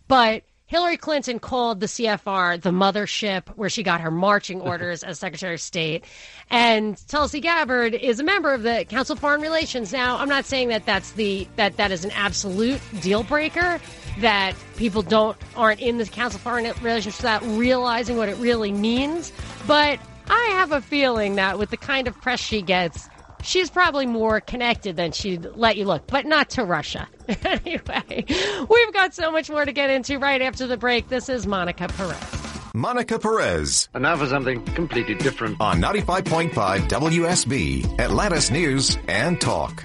But 0.08 0.42
Hillary 0.66 0.96
Clinton 0.96 1.38
called 1.38 1.80
the 1.80 1.86
CFR 1.86 2.60
the 2.60 2.70
mothership 2.70 3.48
where 3.56 3.68
she 3.68 3.82
got 3.82 4.00
her 4.00 4.10
marching 4.10 4.60
orders 4.60 5.02
as 5.02 5.18
Secretary 5.18 5.54
of 5.54 5.60
State. 5.60 6.04
And 6.50 6.96
Tulsi 7.08 7.40
Gabbard 7.40 7.94
is 7.94 8.18
a 8.18 8.24
member 8.24 8.52
of 8.52 8.62
the 8.62 8.84
Council 8.88 9.12
of 9.12 9.20
Foreign 9.20 9.40
Relations. 9.40 9.92
Now, 9.92 10.16
I'm 10.18 10.28
not 10.28 10.44
saying 10.44 10.68
that 10.68 10.86
that's 10.86 11.12
the 11.12 11.46
that 11.56 11.76
that 11.76 11.90
is 11.90 12.04
an 12.04 12.10
absolute 12.12 12.80
deal 13.00 13.22
breaker 13.22 13.80
that 14.20 14.54
people 14.76 15.02
don't 15.02 15.36
aren't 15.54 15.80
in 15.80 15.98
the 15.98 16.06
Council 16.06 16.38
of 16.38 16.42
Foreign 16.42 16.64
Relations 16.82 17.16
without 17.18 17.42
realizing 17.42 18.16
what 18.16 18.28
it 18.28 18.36
really 18.38 18.72
means, 18.72 19.32
but 19.66 19.98
I 20.28 20.50
have 20.54 20.72
a 20.72 20.80
feeling 20.80 21.36
that 21.36 21.58
with 21.58 21.70
the 21.70 21.76
kind 21.76 22.08
of 22.08 22.20
press 22.20 22.40
she 22.40 22.62
gets, 22.62 23.08
she's 23.42 23.70
probably 23.70 24.06
more 24.06 24.40
connected 24.40 24.96
than 24.96 25.12
she'd 25.12 25.44
let 25.54 25.76
you 25.76 25.84
look, 25.84 26.06
but 26.06 26.26
not 26.26 26.50
to 26.50 26.64
Russia. 26.64 27.06
anyway, 27.44 28.24
we've 28.68 28.92
got 28.92 29.14
so 29.14 29.30
much 29.30 29.50
more 29.50 29.64
to 29.64 29.72
get 29.72 29.90
into 29.90 30.18
right 30.18 30.42
after 30.42 30.66
the 30.66 30.76
break. 30.76 31.08
This 31.08 31.28
is 31.28 31.46
Monica 31.46 31.88
Perez. 31.88 32.40
Monica 32.76 33.20
Perez 33.20 33.88
And 33.94 34.02
now 34.02 34.16
for 34.16 34.26
something 34.26 34.64
completely 34.74 35.14
different. 35.14 35.60
on 35.60 35.80
95.5 35.80 36.50
WSB, 36.88 38.00
Atlanta's 38.00 38.50
News 38.50 38.98
and 39.06 39.40
Talk. 39.40 39.84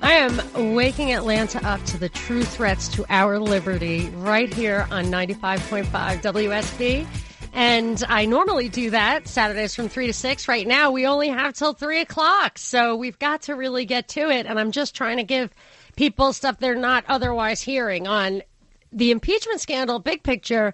I 0.00 0.14
am 0.14 0.74
waking 0.74 1.12
Atlanta 1.12 1.64
up 1.66 1.84
to 1.84 1.98
the 1.98 2.08
true 2.08 2.42
threats 2.42 2.88
to 2.88 3.04
our 3.08 3.38
liberty 3.38 4.08
right 4.16 4.52
here 4.52 4.88
on 4.90 5.04
95.5 5.06 5.84
WSB. 6.22 7.06
And 7.52 8.02
I 8.08 8.24
normally 8.24 8.70
do 8.70 8.90
that 8.90 9.28
Saturdays 9.28 9.74
from 9.74 9.88
3 9.88 10.06
to 10.06 10.12
6. 10.12 10.48
Right 10.48 10.66
now, 10.66 10.90
we 10.90 11.06
only 11.06 11.28
have 11.28 11.52
till 11.52 11.74
3 11.74 12.00
o'clock. 12.00 12.56
So 12.56 12.96
we've 12.96 13.18
got 13.18 13.42
to 13.42 13.54
really 13.54 13.84
get 13.84 14.08
to 14.08 14.30
it. 14.30 14.46
And 14.46 14.58
I'm 14.58 14.72
just 14.72 14.94
trying 14.94 15.18
to 15.18 15.22
give 15.22 15.50
people 15.96 16.32
stuff 16.32 16.58
they're 16.58 16.74
not 16.74 17.04
otherwise 17.08 17.60
hearing 17.60 18.08
on 18.08 18.42
the 18.90 19.10
impeachment 19.10 19.60
scandal, 19.60 19.98
big 19.98 20.22
picture. 20.22 20.72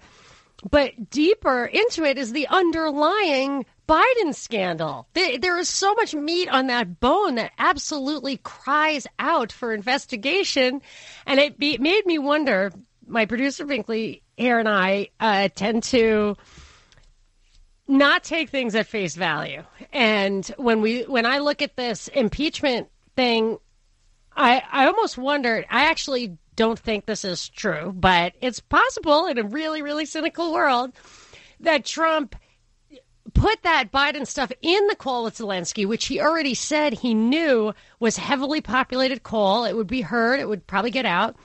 But 0.71 1.11
deeper 1.11 1.65
into 1.65 2.05
it 2.05 2.17
is 2.17 2.33
the 2.33 2.47
underlying 2.49 3.67
Biden 3.89 4.35
scandal. 4.35 5.09
There, 5.15 5.59
is 5.59 5.69
so 5.69 5.95
much 5.95 6.15
meat 6.15 6.49
on 6.49 6.67
that 6.67 7.01
bone 7.01 7.37
that 7.37 7.53
absolutely 7.59 8.37
cries 8.39 9.07
out 9.19 9.51
for 9.51 9.73
investigation. 9.73 10.83
And 11.27 11.41
it 11.41 11.59
made 11.59 12.07
me 12.07 12.19
wonder. 12.19 12.73
My 13.11 13.25
producer 13.25 13.65
Binkley 13.65 14.21
here 14.37 14.59
and 14.59 14.69
I 14.69 15.09
uh, 15.19 15.49
tend 15.55 15.83
to 15.85 16.37
not 17.89 18.23
take 18.23 18.51
things 18.51 18.75
at 18.75 18.87
face 18.87 19.17
value. 19.17 19.65
And 19.93 20.47
when 20.59 20.81
we 20.81 21.03
when 21.03 21.27
I 21.27 21.39
look 21.39 21.63
at 21.63 21.77
this 21.77 22.09
impeachment 22.09 22.89
thing, 23.17 23.59
I 24.37 24.63
I 24.71 24.87
almost 24.87 25.19
wondered. 25.19 25.65
I 25.71 25.87
actually 25.87 26.37
don't 26.55 26.79
think 26.79 27.07
this 27.07 27.25
is 27.25 27.49
true, 27.49 27.93
but 27.97 28.35
it's 28.41 28.61
possible 28.61 29.27
in 29.27 29.39
a 29.39 29.45
really 29.45 29.83
really 29.83 30.05
cynical 30.05 30.53
world 30.53 30.93
that 31.61 31.85
Trump 31.85 32.37
put 33.35 33.63
that 33.63 33.93
Biden 33.93 34.27
stuff 34.27 34.53
in 34.63 34.87
the 34.89 34.97
call 34.97 35.25
with 35.25 35.37
Zelensky, 35.39 35.87
which 35.87 36.07
he 36.07 36.21
already 36.21 36.55
said 36.55 36.93
he 36.93 37.15
knew 37.15 37.75
was 38.01 38.17
heavily 38.17 38.61
populated 38.61 39.23
call. 39.23 39.65
It 39.65 39.77
would 39.77 39.87
be 39.87 40.01
heard. 40.01 40.41
It 40.41 40.49
would 40.49 40.67
probably 40.67 40.91
get 40.91 41.07
out. 41.07 41.37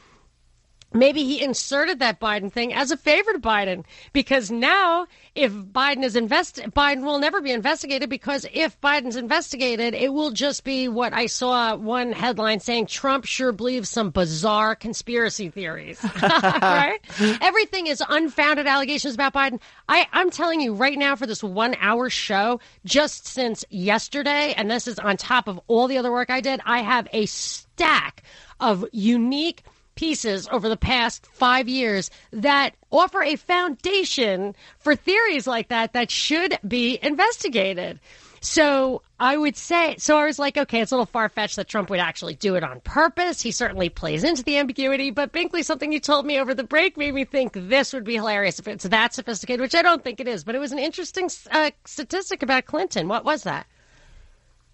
Maybe 0.93 1.23
he 1.23 1.43
inserted 1.43 1.99
that 1.99 2.19
Biden 2.19 2.51
thing 2.51 2.73
as 2.73 2.91
a 2.91 2.97
favor 2.97 3.33
to 3.33 3.39
Biden 3.39 3.83
because 4.13 4.51
now 4.51 5.07
if 5.35 5.51
Biden 5.51 6.03
is 6.03 6.15
invest 6.15 6.57
Biden 6.57 7.03
will 7.03 7.19
never 7.19 7.41
be 7.41 7.51
investigated 7.51 8.09
because 8.09 8.45
if 8.53 8.79
Biden's 8.81 9.15
investigated, 9.15 9.93
it 9.95 10.13
will 10.13 10.31
just 10.31 10.63
be 10.63 10.87
what 10.87 11.13
I 11.13 11.25
saw 11.25 11.75
one 11.75 12.11
headline 12.11 12.59
saying 12.59 12.87
Trump 12.87 13.25
sure 13.25 13.51
believes 13.51 13.89
some 13.89 14.11
bizarre 14.11 14.75
conspiracy 14.75 15.49
theories. 15.49 16.03
right? 16.21 16.99
Everything 17.41 17.87
is 17.87 18.03
unfounded 18.07 18.67
allegations 18.67 19.15
about 19.15 19.33
Biden. 19.33 19.59
I, 19.89 20.07
I'm 20.13 20.29
telling 20.29 20.61
you 20.61 20.73
right 20.73 20.97
now 20.97 21.15
for 21.15 21.25
this 21.25 21.43
one 21.43 21.75
hour 21.79 22.09
show, 22.09 22.59
just 22.85 23.27
since 23.27 23.65
yesterday, 23.69 24.53
and 24.55 24.69
this 24.69 24.87
is 24.87 24.99
on 24.99 25.17
top 25.17 25.47
of 25.47 25.59
all 25.67 25.87
the 25.87 25.97
other 25.97 26.11
work 26.11 26.29
I 26.29 26.41
did, 26.41 26.61
I 26.65 26.79
have 26.79 27.07
a 27.11 27.25
stack 27.25 28.23
of 28.59 28.85
unique 28.91 29.63
pieces 29.95 30.47
over 30.51 30.69
the 30.69 30.77
past 30.77 31.25
five 31.27 31.67
years 31.67 32.09
that 32.31 32.75
offer 32.91 33.21
a 33.23 33.35
foundation 33.35 34.55
for 34.79 34.95
theories 34.95 35.47
like 35.47 35.69
that 35.69 35.93
that 35.93 36.11
should 36.11 36.57
be 36.67 36.99
investigated. 37.01 37.99
So 38.43 39.03
I 39.21 39.37
would 39.37 39.55
say, 39.55 39.95
so 39.99 40.17
I 40.17 40.25
was 40.25 40.37
like, 40.37 40.57
okay, 40.57 40.81
it's 40.81 40.91
a 40.91 40.95
little 40.95 41.05
far 41.05 41.29
fetched 41.29 41.55
that 41.55 41.69
Trump 41.69 41.89
would 41.89 42.01
actually 42.01 42.35
do 42.35 42.55
it 42.55 42.63
on 42.63 42.81
purpose. 42.81 43.41
He 43.41 43.51
certainly 43.51 43.87
plays 43.87 44.25
into 44.25 44.43
the 44.43 44.57
ambiguity, 44.57 45.11
but 45.11 45.31
Binkley, 45.31 45.63
something 45.63 45.93
you 45.93 46.01
told 46.01 46.25
me 46.25 46.37
over 46.37 46.53
the 46.53 46.65
break 46.65 46.97
made 46.97 47.13
me 47.13 47.23
think 47.23 47.53
this 47.53 47.93
would 47.93 48.03
be 48.03 48.15
hilarious 48.15 48.59
if 48.59 48.67
it's 48.67 48.83
that 48.83 49.13
sophisticated, 49.13 49.61
which 49.61 49.75
I 49.75 49.81
don't 49.81 50.03
think 50.03 50.19
it 50.19 50.27
is, 50.27 50.43
but 50.43 50.55
it 50.55 50.59
was 50.59 50.73
an 50.73 50.79
interesting 50.79 51.29
uh, 51.51 51.71
statistic 51.85 52.43
about 52.43 52.65
Clinton. 52.65 53.07
What 53.07 53.23
was 53.23 53.43
that? 53.43 53.65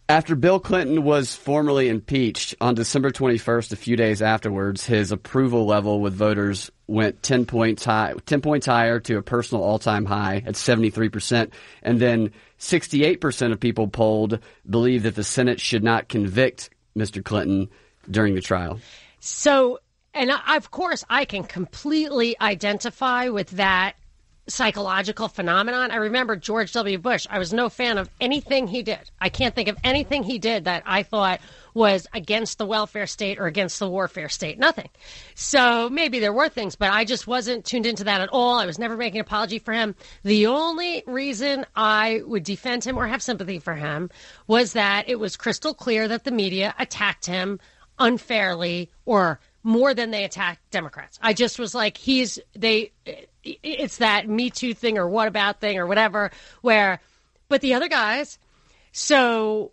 After 0.10 0.36
Bill 0.36 0.60
Clinton 0.60 1.04
was 1.04 1.36
formally 1.36 1.88
impeached 1.88 2.56
on 2.60 2.74
December 2.74 3.12
21st, 3.12 3.74
a 3.74 3.76
few 3.76 3.96
days 3.96 4.24
afterwards, 4.24 4.84
his 4.84 5.12
approval 5.12 5.68
level 5.68 6.02
with 6.02 6.16
voters 6.16 6.72
went 6.88 7.22
10 7.22 7.46
points 7.46 7.86
high, 7.86 8.16
10 8.26 8.42
points 8.42 8.66
higher 8.66 9.00
to 9.02 9.18
a 9.18 9.22
personal 9.22 9.64
all-time 9.64 10.06
high 10.06 10.42
at 10.48 10.56
73%. 10.56 11.52
And 11.84 12.00
then 12.00 12.32
68% 12.58 13.52
of 13.52 13.60
people 13.60 13.88
polled 13.88 14.40
believe 14.68 15.04
that 15.04 15.14
the 15.14 15.24
Senate 15.24 15.62
should 15.62 15.84
not 15.84 16.10
convict 16.10 16.72
Mr. 16.98 17.24
Clinton 17.24 17.70
during 18.10 18.34
the 18.34 18.42
trial. 18.42 18.80
So, 19.20 19.78
and 20.16 20.32
I, 20.32 20.58
of 20.58 20.72
course, 20.72 21.06
I 21.08 21.26
can 21.26 21.44
completely 21.44 22.36
identify 22.42 23.30
with 23.30 23.52
that 23.52 23.94
psychological 24.50 25.28
phenomenon. 25.28 25.92
I 25.92 25.98
remember 25.98 26.36
George 26.36 26.74
W. 26.74 26.98
Bush. 26.98 27.26
I 27.30 27.40
was 27.40 27.54
no 27.54 27.70
fan 27.70 27.98
of 27.98 28.10
anything 28.20 28.68
he 28.68 28.84
did. 28.84 29.10
I 29.22 29.30
can't 29.30 29.56
think 29.56 29.68
of 29.68 29.78
anything 29.84 30.24
he 30.24 30.40
did 30.40 30.66
that 30.66 30.84
I 30.86 31.04
thought 31.04 31.40
was 31.74 32.08
against 32.14 32.58
the 32.58 32.66
welfare 32.66 33.08
state 33.08 33.40
or 33.40 33.46
against 33.46 33.80
the 33.80 33.90
warfare 33.90 34.28
state. 34.28 34.60
Nothing. 34.60 34.90
So 35.36 35.90
maybe 35.90 36.20
there 36.20 36.34
were 36.34 36.50
things, 36.50 36.76
but 36.76 36.92
I 36.92 37.06
just 37.06 37.28
wasn't 37.28 37.64
tuned 37.64 37.86
into 37.86 38.04
that 38.06 38.22
at 38.22 38.30
all. 38.30 38.58
I 38.58 38.66
was 38.66 38.80
never 38.80 38.98
making 38.98 39.20
an 39.20 39.26
apology 39.26 39.60
for 39.60 39.74
him. 39.74 39.96
The 40.24 40.48
only 40.48 41.04
reason 41.06 41.66
I 41.76 42.22
would 42.26 42.44
defend 42.44 42.84
him 42.84 42.98
or 42.98 43.08
have 43.08 43.22
sympathy 43.22 43.60
for 43.60 43.76
him 43.76 44.10
was 44.48 44.74
that 44.74 45.08
it 45.08 45.20
was 45.20 45.38
crystal 45.38 45.74
clear 45.74 46.08
that 46.08 46.24
the 46.24 46.32
media 46.32 46.76
attacked 46.80 47.26
him 47.26 47.60
unfairly 48.00 48.90
or 49.06 49.40
more 49.64 49.94
than 49.94 50.12
they 50.12 50.24
attacked 50.24 50.70
Democrats. 50.72 51.20
I 51.22 51.34
just 51.34 51.60
was 51.60 51.76
like, 51.76 51.98
he's 51.98 52.40
they. 52.56 52.92
It's 53.44 53.98
that 53.98 54.28
Me 54.28 54.50
Too 54.50 54.74
thing 54.74 54.98
or 54.98 55.08
what 55.08 55.28
about 55.28 55.60
thing 55.60 55.78
or 55.78 55.88
whatever. 55.88 56.32
Where, 56.62 57.00
but 57.48 57.62
the 57.62 57.74
other 57.74 57.88
guys, 57.88 58.38
so 58.92 59.72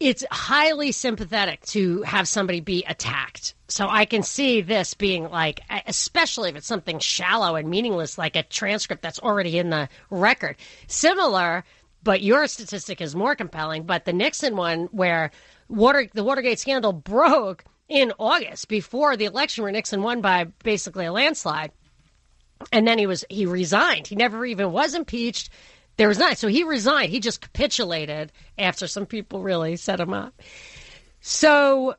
it's 0.00 0.24
highly 0.30 0.92
sympathetic 0.92 1.62
to 1.62 2.02
have 2.02 2.28
somebody 2.28 2.60
be 2.60 2.84
attacked. 2.86 3.54
So 3.68 3.86
I 3.88 4.04
can 4.04 4.22
see 4.22 4.60
this 4.60 4.94
being 4.94 5.30
like, 5.30 5.60
especially 5.86 6.50
if 6.50 6.56
it's 6.56 6.66
something 6.66 6.98
shallow 6.98 7.56
and 7.56 7.68
meaningless, 7.68 8.18
like 8.18 8.36
a 8.36 8.42
transcript 8.42 9.02
that's 9.02 9.20
already 9.20 9.58
in 9.58 9.70
the 9.70 9.88
record. 10.10 10.56
Similar, 10.88 11.64
but 12.02 12.22
your 12.22 12.46
statistic 12.46 13.00
is 13.00 13.16
more 13.16 13.34
compelling. 13.34 13.84
But 13.84 14.04
the 14.04 14.12
Nixon 14.12 14.56
one, 14.56 14.84
where 14.92 15.30
Water 15.68 16.08
the 16.12 16.24
Watergate 16.24 16.58
scandal 16.58 16.92
broke 16.92 17.64
in 17.88 18.12
August 18.18 18.68
before 18.68 19.16
the 19.16 19.24
election, 19.24 19.62
where 19.62 19.72
Nixon 19.72 20.02
won 20.02 20.20
by 20.20 20.44
basically 20.62 21.06
a 21.06 21.12
landslide, 21.12 21.72
and 22.72 22.86
then 22.86 22.98
he 22.98 23.06
was 23.06 23.24
he 23.28 23.46
resigned. 23.46 24.06
He 24.06 24.16
never 24.16 24.44
even 24.44 24.72
was 24.72 24.94
impeached. 24.94 25.50
There 25.96 26.08
was 26.08 26.18
not. 26.18 26.38
So 26.38 26.48
he 26.48 26.64
resigned. 26.64 27.10
He 27.10 27.20
just 27.20 27.40
capitulated 27.40 28.32
after 28.58 28.86
some 28.86 29.06
people 29.06 29.42
really 29.42 29.76
set 29.76 30.00
him 30.00 30.12
up. 30.12 30.40
So, 31.20 31.94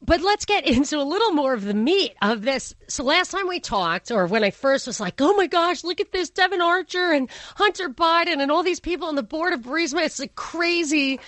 but 0.00 0.22
let's 0.22 0.44
get 0.44 0.66
into 0.68 0.98
a 0.98 1.02
little 1.02 1.32
more 1.32 1.54
of 1.54 1.64
the 1.64 1.74
meat 1.74 2.14
of 2.22 2.42
this. 2.42 2.74
So 2.88 3.02
last 3.02 3.30
time 3.30 3.48
we 3.48 3.60
talked, 3.60 4.10
or 4.10 4.26
when 4.26 4.44
I 4.44 4.50
first 4.50 4.86
was 4.86 5.00
like, 5.00 5.20
oh 5.20 5.34
my 5.34 5.46
gosh, 5.46 5.84
look 5.84 6.00
at 6.00 6.12
this 6.12 6.30
Devon 6.30 6.60
Archer 6.60 7.12
and 7.12 7.28
Hunter 7.56 7.88
Biden 7.88 8.40
and 8.40 8.50
all 8.50 8.62
these 8.62 8.80
people 8.80 9.08
on 9.08 9.16
the 9.16 9.22
board 9.22 9.52
of 9.52 9.60
Burisma. 9.62 10.04
It's 10.04 10.20
like 10.20 10.34
crazy 10.34 11.18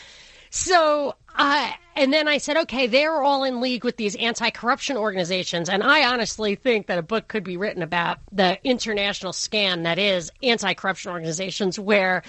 So, 0.50 1.14
uh, 1.36 1.70
and 1.96 2.12
then 2.12 2.28
I 2.28 2.38
said, 2.38 2.56
okay, 2.58 2.86
they're 2.86 3.22
all 3.22 3.44
in 3.44 3.60
league 3.60 3.84
with 3.84 3.96
these 3.96 4.16
anti 4.16 4.50
corruption 4.50 4.96
organizations. 4.96 5.68
And 5.68 5.82
I 5.82 6.12
honestly 6.12 6.54
think 6.54 6.86
that 6.86 6.98
a 6.98 7.02
book 7.02 7.28
could 7.28 7.44
be 7.44 7.56
written 7.56 7.82
about 7.82 8.18
the 8.32 8.58
international 8.64 9.32
scan 9.32 9.82
that 9.82 9.98
is 9.98 10.30
anti 10.42 10.74
corruption 10.74 11.12
organizations, 11.12 11.78
where 11.78 12.22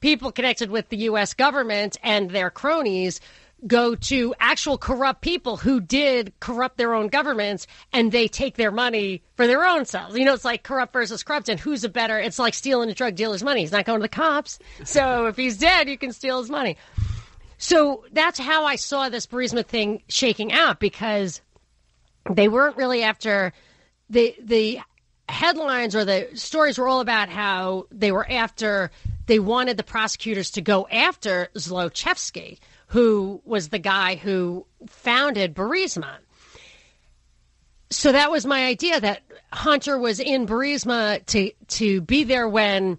people 0.00 0.32
connected 0.32 0.70
with 0.70 0.88
the 0.88 0.96
U.S. 0.98 1.34
government 1.34 1.96
and 2.02 2.30
their 2.30 2.50
cronies 2.50 3.20
go 3.66 3.94
to 3.94 4.34
actual 4.40 4.76
corrupt 4.76 5.20
people 5.20 5.56
who 5.56 5.80
did 5.80 6.32
corrupt 6.40 6.76
their 6.76 6.94
own 6.94 7.08
governments 7.08 7.66
and 7.92 8.10
they 8.10 8.26
take 8.26 8.56
their 8.56 8.72
money 8.72 9.22
for 9.36 9.46
their 9.46 9.64
own 9.64 9.84
selves. 9.84 10.16
You 10.16 10.24
know, 10.24 10.34
it's 10.34 10.44
like 10.44 10.64
corrupt 10.64 10.92
versus 10.92 11.22
corrupt 11.22 11.48
and 11.48 11.60
who's 11.60 11.84
a 11.84 11.88
better, 11.88 12.18
it's 12.18 12.38
like 12.38 12.54
stealing 12.54 12.90
a 12.90 12.94
drug 12.94 13.14
dealer's 13.14 13.42
money. 13.42 13.60
He's 13.60 13.72
not 13.72 13.84
going 13.84 14.00
to 14.00 14.02
the 14.02 14.08
cops. 14.08 14.58
So 14.84 15.26
if 15.26 15.36
he's 15.36 15.58
dead, 15.58 15.88
you 15.88 15.96
can 15.96 16.12
steal 16.12 16.40
his 16.40 16.50
money. 16.50 16.76
So 17.62 18.04
that's 18.10 18.40
how 18.40 18.64
I 18.64 18.74
saw 18.74 19.08
this 19.08 19.24
Burisma 19.24 19.64
thing 19.64 20.02
shaking 20.08 20.52
out 20.52 20.80
because 20.80 21.40
they 22.28 22.48
weren't 22.48 22.76
really 22.76 23.04
after 23.04 23.52
the 24.10 24.34
the 24.42 24.80
headlines 25.28 25.94
or 25.94 26.04
the 26.04 26.30
stories 26.34 26.76
were 26.76 26.88
all 26.88 27.00
about 27.00 27.28
how 27.28 27.86
they 27.92 28.10
were 28.10 28.28
after 28.28 28.90
they 29.26 29.38
wanted 29.38 29.76
the 29.76 29.84
prosecutors 29.84 30.50
to 30.50 30.60
go 30.60 30.88
after 30.88 31.50
Zlochevsky, 31.54 32.58
who 32.88 33.40
was 33.44 33.68
the 33.68 33.78
guy 33.78 34.16
who 34.16 34.66
founded 34.88 35.54
Burisma. 35.54 36.16
So 37.90 38.10
that 38.10 38.32
was 38.32 38.44
my 38.44 38.66
idea 38.66 39.00
that 39.00 39.22
Hunter 39.52 39.96
was 39.96 40.18
in 40.18 40.48
Burisma 40.48 41.24
to 41.26 41.52
to 41.78 42.00
be 42.00 42.24
there 42.24 42.48
when 42.48 42.98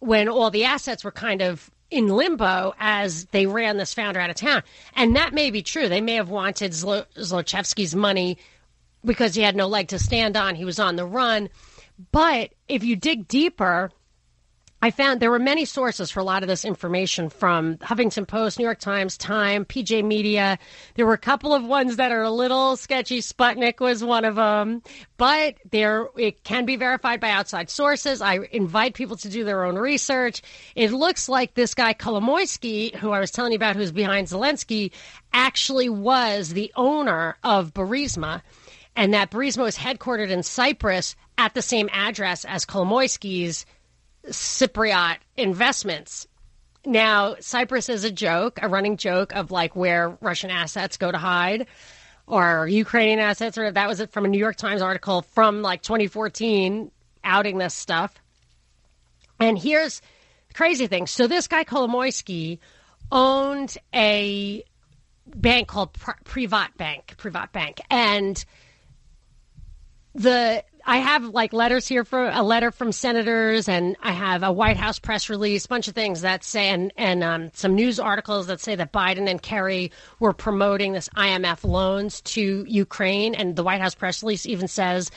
when 0.00 0.28
all 0.28 0.50
the 0.50 0.64
assets 0.64 1.04
were 1.04 1.12
kind 1.12 1.40
of 1.40 1.70
in 1.92 2.08
limbo 2.08 2.74
as 2.78 3.26
they 3.26 3.46
ran 3.46 3.76
this 3.76 3.94
founder 3.94 4.18
out 4.18 4.30
of 4.30 4.36
town. 4.36 4.62
And 4.96 5.14
that 5.16 5.34
may 5.34 5.50
be 5.50 5.62
true. 5.62 5.88
They 5.88 6.00
may 6.00 6.14
have 6.14 6.30
wanted 6.30 6.72
Zlo- 6.72 7.06
Zlochevsky's 7.16 7.94
money 7.94 8.38
because 9.04 9.34
he 9.34 9.42
had 9.42 9.54
no 9.54 9.66
leg 9.66 9.88
to 9.88 9.98
stand 9.98 10.36
on. 10.36 10.54
He 10.54 10.64
was 10.64 10.78
on 10.78 10.96
the 10.96 11.04
run. 11.04 11.50
But 12.10 12.52
if 12.68 12.82
you 12.82 12.96
dig 12.96 13.28
deeper, 13.28 13.90
I 14.84 14.90
found 14.90 15.20
there 15.20 15.30
were 15.30 15.38
many 15.38 15.64
sources 15.64 16.10
for 16.10 16.18
a 16.18 16.24
lot 16.24 16.42
of 16.42 16.48
this 16.48 16.64
information 16.64 17.30
from 17.30 17.76
Huffington 17.76 18.26
Post, 18.26 18.58
New 18.58 18.64
York 18.64 18.80
Times, 18.80 19.16
Time, 19.16 19.64
PJ 19.64 20.04
Media. 20.04 20.58
There 20.96 21.06
were 21.06 21.12
a 21.12 21.18
couple 21.18 21.54
of 21.54 21.64
ones 21.64 21.96
that 21.96 22.10
are 22.10 22.24
a 22.24 22.32
little 22.32 22.76
sketchy. 22.76 23.20
Sputnik 23.20 23.78
was 23.78 24.02
one 24.02 24.24
of 24.24 24.34
them, 24.34 24.82
but 25.18 25.54
there 25.70 26.08
it 26.18 26.42
can 26.42 26.66
be 26.66 26.74
verified 26.74 27.20
by 27.20 27.30
outside 27.30 27.70
sources. 27.70 28.20
I 28.20 28.40
invite 28.50 28.94
people 28.94 29.16
to 29.18 29.28
do 29.28 29.44
their 29.44 29.62
own 29.64 29.76
research. 29.76 30.42
It 30.74 30.90
looks 30.90 31.28
like 31.28 31.54
this 31.54 31.74
guy 31.74 31.94
Kolomoisky, 31.94 32.92
who 32.96 33.12
I 33.12 33.20
was 33.20 33.30
telling 33.30 33.52
you 33.52 33.56
about, 33.56 33.76
who's 33.76 33.92
behind 33.92 34.26
Zelensky, 34.26 34.90
actually 35.32 35.90
was 35.90 36.54
the 36.54 36.72
owner 36.74 37.36
of 37.44 37.72
Burisma 37.72 38.42
and 38.96 39.14
that 39.14 39.30
Burisma 39.30 39.62
was 39.62 39.78
headquartered 39.78 40.30
in 40.30 40.42
Cyprus 40.42 41.14
at 41.38 41.54
the 41.54 41.62
same 41.62 41.88
address 41.92 42.44
as 42.44 42.66
Kolomoisky's 42.66 43.64
Cypriot 44.28 45.18
investments. 45.36 46.26
Now, 46.84 47.36
Cyprus 47.40 47.88
is 47.88 48.04
a 48.04 48.10
joke, 48.10 48.58
a 48.60 48.68
running 48.68 48.96
joke 48.96 49.34
of 49.34 49.50
like 49.50 49.76
where 49.76 50.16
Russian 50.20 50.50
assets 50.50 50.96
go 50.96 51.10
to 51.10 51.18
hide 51.18 51.66
or 52.26 52.66
Ukrainian 52.66 53.18
assets, 53.18 53.58
or 53.58 53.70
that 53.70 53.88
was 53.88 54.00
it 54.00 54.10
from 54.10 54.24
a 54.24 54.28
New 54.28 54.38
York 54.38 54.56
Times 54.56 54.82
article 54.82 55.22
from 55.22 55.62
like 55.62 55.82
2014 55.82 56.90
outing 57.24 57.58
this 57.58 57.74
stuff. 57.74 58.14
And 59.38 59.58
here's 59.58 60.00
the 60.48 60.54
crazy 60.54 60.86
thing. 60.86 61.06
So 61.06 61.26
this 61.26 61.46
guy 61.46 61.64
Kolomoisky 61.64 62.58
owned 63.10 63.76
a 63.94 64.64
bank 65.26 65.68
called 65.68 65.92
Privat 66.24 66.76
Bank, 66.76 67.14
Privat 67.16 67.52
Bank, 67.52 67.80
and 67.90 68.44
the 70.14 70.64
I 70.84 70.98
have 70.98 71.24
like 71.26 71.52
letters 71.52 71.86
here 71.86 72.04
for 72.04 72.28
a 72.28 72.42
letter 72.42 72.70
from 72.70 72.92
senators, 72.92 73.68
and 73.68 73.96
I 74.02 74.12
have 74.12 74.42
a 74.42 74.52
White 74.52 74.76
House 74.76 74.98
press 74.98 75.30
release, 75.30 75.66
bunch 75.66 75.88
of 75.88 75.94
things 75.94 76.22
that 76.22 76.44
say, 76.44 76.68
and 76.68 76.92
and 76.96 77.22
um, 77.22 77.50
some 77.54 77.74
news 77.74 78.00
articles 78.00 78.46
that 78.48 78.60
say 78.60 78.74
that 78.74 78.92
Biden 78.92 79.28
and 79.28 79.40
Kerry 79.40 79.92
were 80.18 80.32
promoting 80.32 80.92
this 80.92 81.08
IMF 81.16 81.64
loans 81.64 82.20
to 82.22 82.64
Ukraine, 82.68 83.34
and 83.34 83.54
the 83.54 83.62
White 83.62 83.80
House 83.80 83.94
press 83.94 84.22
release 84.22 84.46
even 84.46 84.68
says 84.68 85.10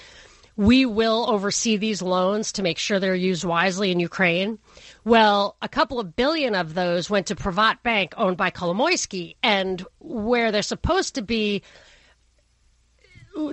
we 0.57 0.85
will 0.85 1.25
oversee 1.29 1.77
these 1.77 2.01
loans 2.01 2.53
to 2.53 2.63
make 2.63 2.77
sure 2.77 2.99
they're 2.99 3.15
used 3.15 3.43
wisely 3.43 3.91
in 3.91 3.99
Ukraine. 3.99 4.57
Well, 5.03 5.57
a 5.61 5.67
couple 5.67 5.99
of 5.99 6.15
billion 6.15 6.55
of 6.55 6.73
those 6.73 7.09
went 7.09 7.27
to 7.27 7.35
Privat 7.35 7.83
Bank 7.83 8.13
owned 8.17 8.37
by 8.37 8.51
Kolomoisky, 8.51 9.35
and 9.43 9.85
where 9.99 10.51
they're 10.51 10.61
supposed 10.61 11.15
to 11.15 11.21
be 11.21 11.61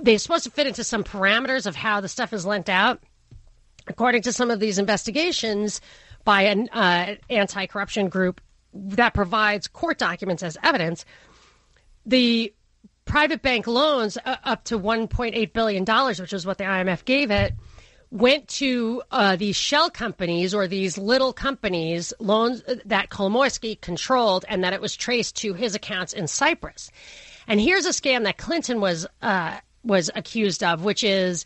they're 0.01 0.19
supposed 0.19 0.45
to 0.45 0.51
fit 0.51 0.67
into 0.67 0.83
some 0.83 1.03
parameters 1.03 1.65
of 1.65 1.75
how 1.75 2.01
the 2.01 2.07
stuff 2.07 2.33
is 2.33 2.45
lent 2.45 2.69
out. 2.69 3.01
According 3.87 4.21
to 4.23 4.33
some 4.33 4.49
of 4.49 4.59
these 4.59 4.79
investigations 4.79 5.81
by 6.23 6.43
an 6.43 6.69
uh, 6.69 7.15
anti 7.29 7.65
corruption 7.65 8.09
group 8.09 8.39
that 8.73 9.13
provides 9.13 9.67
court 9.67 9.97
documents 9.97 10.41
as 10.41 10.57
evidence, 10.63 11.05
the 12.05 12.53
private 13.05 13.41
bank 13.41 13.67
loans 13.67 14.17
uh, 14.25 14.37
up 14.43 14.63
to 14.65 14.79
$1.8 14.79 15.53
billion, 15.53 15.85
which 16.19 16.33
is 16.33 16.45
what 16.45 16.57
the 16.57 16.63
IMF 16.63 17.03
gave 17.05 17.29
it, 17.29 17.53
went 18.09 18.47
to 18.47 19.01
uh, 19.11 19.35
these 19.35 19.55
shell 19.55 19.89
companies 19.89 20.53
or 20.53 20.67
these 20.67 20.97
little 20.97 21.33
companies, 21.33 22.13
loans 22.19 22.63
that 22.85 23.09
Kolomoisky 23.09 23.79
controlled, 23.81 24.45
and 24.47 24.63
that 24.63 24.73
it 24.73 24.81
was 24.81 24.95
traced 24.95 25.35
to 25.37 25.53
his 25.53 25.75
accounts 25.75 26.13
in 26.13 26.27
Cyprus. 26.27 26.91
And 27.47 27.59
here's 27.59 27.85
a 27.85 27.89
scam 27.89 28.23
that 28.23 28.37
Clinton 28.37 28.79
was 28.79 29.07
uh, 29.21 29.57
was 29.83 30.09
accused 30.15 30.63
of, 30.63 30.83
which 30.83 31.03
is 31.03 31.45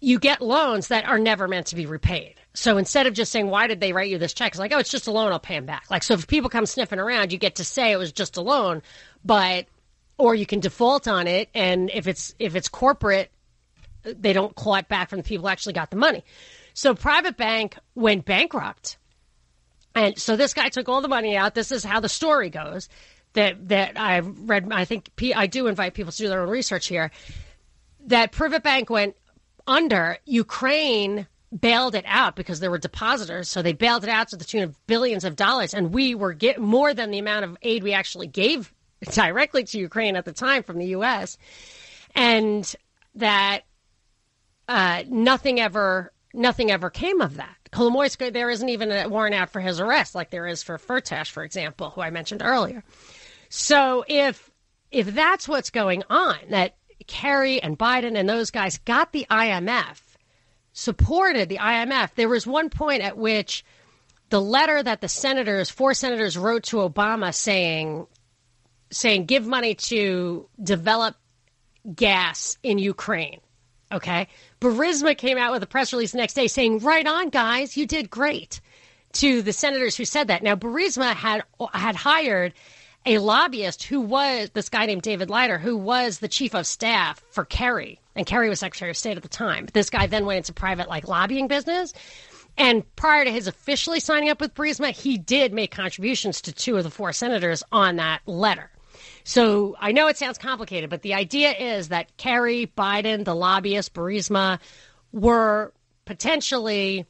you 0.00 0.18
get 0.18 0.40
loans 0.40 0.88
that 0.88 1.04
are 1.06 1.18
never 1.18 1.48
meant 1.48 1.66
to 1.68 1.76
be 1.76 1.86
repaid. 1.86 2.34
So 2.54 2.76
instead 2.76 3.06
of 3.06 3.14
just 3.14 3.32
saying, 3.32 3.48
why 3.48 3.66
did 3.66 3.80
they 3.80 3.92
write 3.92 4.10
you 4.10 4.18
this 4.18 4.34
check? 4.34 4.52
It's 4.52 4.58
like, 4.58 4.72
oh, 4.72 4.78
it's 4.78 4.90
just 4.90 5.06
a 5.06 5.12
loan. 5.12 5.32
I'll 5.32 5.40
pay 5.40 5.54
them 5.54 5.66
back. 5.66 5.84
Like, 5.90 6.02
so 6.02 6.14
if 6.14 6.26
people 6.26 6.50
come 6.50 6.66
sniffing 6.66 6.98
around, 6.98 7.32
you 7.32 7.38
get 7.38 7.56
to 7.56 7.64
say 7.64 7.92
it 7.92 7.96
was 7.96 8.12
just 8.12 8.36
a 8.36 8.40
loan, 8.40 8.82
but, 9.24 9.66
or 10.16 10.34
you 10.34 10.46
can 10.46 10.60
default 10.60 11.08
on 11.08 11.26
it. 11.26 11.48
And 11.54 11.90
if 11.92 12.06
it's, 12.06 12.34
if 12.38 12.56
it's 12.56 12.68
corporate, 12.68 13.30
they 14.02 14.32
don't 14.32 14.54
claw 14.54 14.76
it 14.76 14.88
back 14.88 15.10
from 15.10 15.18
the 15.18 15.24
people 15.24 15.46
who 15.46 15.50
actually 15.50 15.72
got 15.72 15.90
the 15.90 15.96
money. 15.96 16.24
So 16.74 16.94
private 16.94 17.36
bank 17.36 17.76
went 17.94 18.24
bankrupt. 18.24 18.98
And 19.94 20.18
so 20.18 20.36
this 20.36 20.54
guy 20.54 20.68
took 20.68 20.88
all 20.88 21.00
the 21.00 21.08
money 21.08 21.36
out. 21.36 21.54
This 21.54 21.72
is 21.72 21.82
how 21.82 21.98
the 21.98 22.08
story 22.08 22.50
goes 22.50 22.88
that, 23.32 23.68
that 23.68 23.98
I've 23.98 24.48
read. 24.48 24.72
I 24.72 24.84
think 24.84 25.10
I 25.34 25.48
do 25.48 25.66
invite 25.66 25.94
people 25.94 26.12
to 26.12 26.18
do 26.18 26.28
their 26.28 26.42
own 26.42 26.50
research 26.50 26.86
here 26.86 27.10
that 28.08 28.32
Privat 28.32 28.62
Bank 28.62 28.90
went 28.90 29.16
under. 29.66 30.18
Ukraine 30.24 31.26
bailed 31.58 31.94
it 31.94 32.04
out 32.06 32.36
because 32.36 32.60
there 32.60 32.70
were 32.70 32.78
depositors, 32.78 33.48
so 33.48 33.62
they 33.62 33.72
bailed 33.72 34.04
it 34.04 34.10
out 34.10 34.28
to 34.28 34.36
the 34.36 34.44
tune 34.44 34.62
of 34.62 34.86
billions 34.86 35.24
of 35.24 35.36
dollars, 35.36 35.72
and 35.72 35.94
we 35.94 36.14
were 36.14 36.32
get 36.32 36.60
more 36.60 36.92
than 36.92 37.10
the 37.10 37.18
amount 37.18 37.44
of 37.44 37.56
aid 37.62 37.82
we 37.82 37.92
actually 37.92 38.26
gave 38.26 38.72
directly 39.12 39.64
to 39.64 39.78
Ukraine 39.78 40.16
at 40.16 40.24
the 40.24 40.32
time 40.32 40.62
from 40.62 40.78
the 40.78 40.86
U.S. 40.88 41.38
And 42.14 42.74
that 43.14 43.62
uh, 44.68 45.04
nothing 45.08 45.60
ever 45.60 46.12
nothing 46.34 46.70
ever 46.70 46.90
came 46.90 47.20
of 47.20 47.36
that. 47.36 47.56
Kolomoisky, 47.72 48.32
there 48.32 48.50
isn't 48.50 48.68
even 48.68 48.90
a 48.90 49.08
warrant 49.08 49.34
out 49.34 49.50
for 49.50 49.60
his 49.60 49.80
arrest, 49.80 50.14
like 50.14 50.30
there 50.30 50.46
is 50.46 50.62
for 50.62 50.78
Firtash, 50.78 51.30
for 51.30 51.42
example, 51.42 51.90
who 51.90 52.00
I 52.00 52.10
mentioned 52.10 52.42
earlier. 52.44 52.84
So 53.48 54.04
if 54.08 54.50
if 54.90 55.14
that's 55.14 55.48
what's 55.48 55.70
going 55.70 56.02
on, 56.08 56.36
that 56.50 56.76
Kerry 57.08 57.60
and 57.60 57.76
Biden 57.76 58.16
and 58.16 58.28
those 58.28 58.52
guys 58.52 58.78
got 58.78 59.10
the 59.12 59.26
IMF, 59.28 59.98
supported 60.72 61.48
the 61.48 61.58
IMF. 61.58 62.14
There 62.14 62.28
was 62.28 62.46
one 62.46 62.70
point 62.70 63.02
at 63.02 63.18
which 63.18 63.64
the 64.30 64.40
letter 64.40 64.80
that 64.80 65.00
the 65.00 65.08
senators, 65.08 65.70
four 65.70 65.94
senators, 65.94 66.38
wrote 66.38 66.64
to 66.64 66.76
Obama 66.76 67.34
saying, 67.34 68.06
saying, 68.92 69.24
give 69.24 69.46
money 69.46 69.74
to 69.74 70.48
develop 70.62 71.16
gas 71.94 72.58
in 72.62 72.78
Ukraine. 72.78 73.40
Okay. 73.90 74.28
Burisma 74.60 75.16
came 75.16 75.38
out 75.38 75.52
with 75.52 75.62
a 75.62 75.66
press 75.66 75.92
release 75.92 76.12
the 76.12 76.18
next 76.18 76.34
day 76.34 76.46
saying, 76.46 76.80
right 76.80 77.06
on, 77.06 77.30
guys, 77.30 77.76
you 77.76 77.86
did 77.86 78.10
great 78.10 78.60
to 79.14 79.40
the 79.40 79.52
senators 79.52 79.96
who 79.96 80.04
said 80.04 80.28
that. 80.28 80.42
Now, 80.42 80.54
Burisma 80.54 81.14
had, 81.14 81.42
had 81.72 81.96
hired 81.96 82.52
a 83.06 83.18
lobbyist 83.18 83.84
who 83.84 84.00
was 84.00 84.50
this 84.50 84.68
guy 84.68 84.86
named 84.86 85.02
David 85.02 85.30
Leiter, 85.30 85.58
who 85.58 85.76
was 85.76 86.18
the 86.18 86.28
chief 86.28 86.54
of 86.54 86.66
staff 86.66 87.22
for 87.30 87.44
Kerry, 87.44 88.00
and 88.14 88.26
Kerry 88.26 88.48
was 88.48 88.60
Secretary 88.60 88.90
of 88.90 88.96
State 88.96 89.16
at 89.16 89.22
the 89.22 89.28
time. 89.28 89.66
This 89.72 89.90
guy 89.90 90.06
then 90.06 90.26
went 90.26 90.38
into 90.38 90.52
private 90.52 90.88
like 90.88 91.08
lobbying 91.08 91.48
business. 91.48 91.94
And 92.56 92.84
prior 92.96 93.24
to 93.24 93.30
his 93.30 93.46
officially 93.46 94.00
signing 94.00 94.30
up 94.30 94.40
with 94.40 94.54
Burisma, 94.54 94.90
he 94.90 95.16
did 95.16 95.52
make 95.52 95.70
contributions 95.70 96.40
to 96.42 96.52
two 96.52 96.76
of 96.76 96.82
the 96.82 96.90
four 96.90 97.12
senators 97.12 97.62
on 97.70 97.96
that 97.96 98.20
letter. 98.26 98.70
So 99.22 99.76
I 99.78 99.92
know 99.92 100.08
it 100.08 100.18
sounds 100.18 100.38
complicated, 100.38 100.90
but 100.90 101.02
the 101.02 101.14
idea 101.14 101.52
is 101.52 101.88
that 101.88 102.16
Kerry, 102.16 102.72
Biden, 102.76 103.24
the 103.24 103.34
lobbyist, 103.34 103.94
Burisma 103.94 104.58
were 105.12 105.72
potentially 106.04 107.06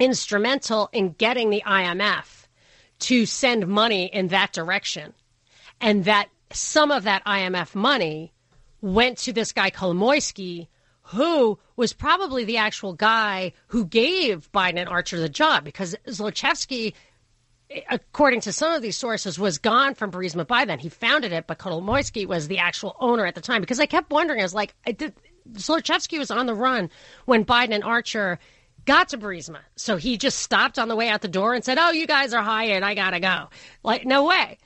instrumental 0.00 0.90
in 0.92 1.12
getting 1.12 1.50
the 1.50 1.62
IMF 1.64 2.35
to 2.98 3.26
send 3.26 3.66
money 3.66 4.06
in 4.06 4.28
that 4.28 4.52
direction. 4.52 5.12
And 5.80 6.04
that 6.04 6.28
some 6.52 6.90
of 6.90 7.04
that 7.04 7.24
IMF 7.24 7.74
money 7.74 8.32
went 8.80 9.18
to 9.18 9.32
this 9.32 9.52
guy 9.52 9.70
Kolomoisky, 9.70 10.68
who 11.02 11.58
was 11.76 11.92
probably 11.92 12.44
the 12.44 12.56
actual 12.56 12.92
guy 12.94 13.52
who 13.68 13.84
gave 13.84 14.50
Biden 14.52 14.78
and 14.78 14.88
Archer 14.88 15.18
the 15.18 15.28
job 15.28 15.64
because 15.64 15.94
Zlochevsky, 16.06 16.94
according 17.90 18.40
to 18.42 18.52
some 18.52 18.72
of 18.72 18.82
these 18.82 18.96
sources, 18.96 19.38
was 19.38 19.58
gone 19.58 19.94
from 19.94 20.10
Burisma 20.10 20.46
by 20.46 20.64
then. 20.64 20.78
He 20.78 20.88
founded 20.88 21.32
it, 21.32 21.46
but 21.46 21.58
Kolomoisky 21.58 22.26
was 22.26 22.48
the 22.48 22.58
actual 22.58 22.96
owner 23.00 23.26
at 23.26 23.34
the 23.34 23.40
time. 23.40 23.60
Because 23.60 23.80
I 23.80 23.86
kept 23.86 24.10
wondering, 24.10 24.40
I 24.40 24.44
was 24.44 24.54
like, 24.54 24.74
I 24.86 24.92
did, 24.92 25.14
Zlochevsky 25.52 26.18
was 26.18 26.30
on 26.30 26.46
the 26.46 26.54
run 26.54 26.90
when 27.24 27.44
Biden 27.44 27.74
and 27.74 27.84
Archer 27.84 28.38
got 28.86 29.10
to 29.10 29.18
Burisma. 29.18 29.58
So 29.76 29.96
he 29.96 30.16
just 30.16 30.38
stopped 30.38 30.78
on 30.78 30.88
the 30.88 30.96
way 30.96 31.08
out 31.08 31.20
the 31.20 31.28
door 31.28 31.54
and 31.54 31.64
said, 31.64 31.78
"Oh, 31.78 31.90
you 31.90 32.06
guys 32.06 32.32
are 32.32 32.42
hired. 32.42 32.82
I 32.82 32.94
gotta 32.94 33.20
go." 33.20 33.48
Like, 33.82 34.06
no 34.06 34.24
way. 34.24 34.58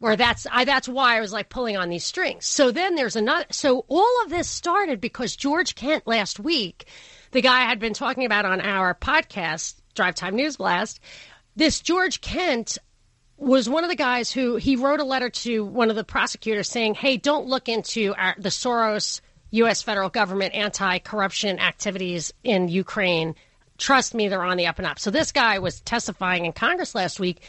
Or 0.00 0.14
that's 0.16 0.46
I, 0.50 0.64
that's 0.64 0.88
why 0.88 1.16
I 1.16 1.20
was 1.20 1.32
like 1.32 1.48
pulling 1.48 1.76
on 1.76 1.88
these 1.88 2.04
strings. 2.04 2.46
So 2.46 2.70
then 2.70 2.94
there's 2.94 3.16
another. 3.16 3.46
So 3.50 3.84
all 3.88 4.22
of 4.24 4.30
this 4.30 4.48
started 4.48 5.00
because 5.00 5.36
George 5.36 5.74
Kent 5.74 6.06
last 6.06 6.38
week, 6.38 6.86
the 7.30 7.40
guy 7.40 7.62
I 7.62 7.68
had 7.68 7.78
been 7.78 7.94
talking 7.94 8.26
about 8.26 8.44
on 8.44 8.60
our 8.60 8.94
podcast, 8.94 9.76
Drive 9.94 10.14
Time 10.14 10.36
News 10.36 10.58
Blast. 10.58 11.00
This 11.56 11.80
George 11.80 12.20
Kent 12.20 12.76
was 13.38 13.68
one 13.68 13.84
of 13.84 13.90
the 13.90 13.96
guys 13.96 14.30
who 14.30 14.56
he 14.56 14.76
wrote 14.76 15.00
a 15.00 15.04
letter 15.04 15.30
to 15.30 15.64
one 15.64 15.88
of 15.88 15.96
the 15.96 16.04
prosecutors 16.04 16.68
saying, 16.68 16.94
"Hey, 16.94 17.16
don't 17.16 17.46
look 17.46 17.68
into 17.68 18.14
our, 18.16 18.34
the 18.38 18.50
Soros." 18.50 19.20
U.S. 19.52 19.80
federal 19.80 20.10
government 20.10 20.54
anti 20.54 20.98
corruption 20.98 21.60
activities 21.60 22.34
in 22.42 22.68
Ukraine 22.68 23.36
trust 23.78 24.14
me, 24.14 24.28
they're 24.28 24.42
on 24.42 24.56
the 24.56 24.66
up 24.66 24.78
and 24.78 24.86
up. 24.86 24.98
So 24.98 25.10
this 25.10 25.32
guy 25.32 25.58
was 25.58 25.80
testifying 25.80 26.46
in 26.46 26.52
Congress 26.52 26.94
last 26.94 27.20
week. 27.20 27.42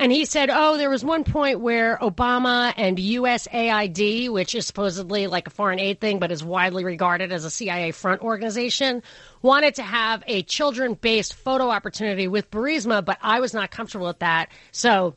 And 0.00 0.12
he 0.12 0.26
said, 0.26 0.48
oh, 0.48 0.76
there 0.76 0.90
was 0.90 1.04
one 1.04 1.24
point 1.24 1.58
where 1.58 1.98
Obama 2.00 2.72
and 2.76 2.98
USAID, 2.98 4.30
which 4.30 4.54
is 4.54 4.64
supposedly 4.64 5.26
like 5.26 5.48
a 5.48 5.50
foreign 5.50 5.80
aid 5.80 6.00
thing, 6.00 6.20
but 6.20 6.30
is 6.30 6.44
widely 6.44 6.84
regarded 6.84 7.32
as 7.32 7.44
a 7.44 7.50
CIA 7.50 7.90
front 7.90 8.22
organization, 8.22 9.02
wanted 9.42 9.74
to 9.74 9.82
have 9.82 10.22
a 10.28 10.44
children 10.44 10.94
based 10.94 11.34
photo 11.34 11.68
opportunity 11.68 12.28
with 12.28 12.48
Burisma, 12.52 13.04
but 13.04 13.18
I 13.20 13.40
was 13.40 13.52
not 13.52 13.72
comfortable 13.72 14.06
with 14.06 14.20
that. 14.20 14.50
So 14.70 15.16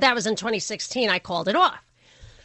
that 0.00 0.16
was 0.16 0.26
in 0.26 0.34
2016. 0.34 1.08
I 1.08 1.20
called 1.20 1.46
it 1.46 1.54
off. 1.54 1.78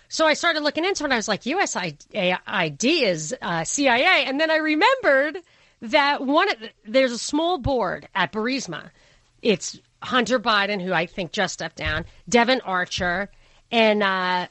So 0.08 0.28
I 0.28 0.36
started 0.36 0.62
looking 0.62 0.86
into 0.86 1.04
it. 1.04 1.06
and 1.06 1.13
I 1.13 1.18
was 1.18 1.28
like, 1.28 1.44
USAID 1.44 3.04
is 3.04 3.36
uh, 3.42 3.63
CIA. 3.63 4.26
And 4.26 4.39
then 4.39 4.52
I 4.52 4.58
remembered 4.58 5.39
that 5.82 6.26
one 6.26 6.48
there's 6.86 7.12
a 7.12 7.18
small 7.18 7.58
board 7.58 8.08
at 8.13 8.32
Burisma. 8.32 8.89
It's 9.42 9.80
Hunter 10.02 10.39
Biden, 10.39 10.82
who 10.82 10.94
I 10.94 11.06
think 11.06 11.32
just 11.32 11.54
stepped 11.54 11.78
down, 11.78 12.06
Devon 12.28 12.62
Archer, 12.62 13.30
and 13.72 14.04
uh, 14.04 14.48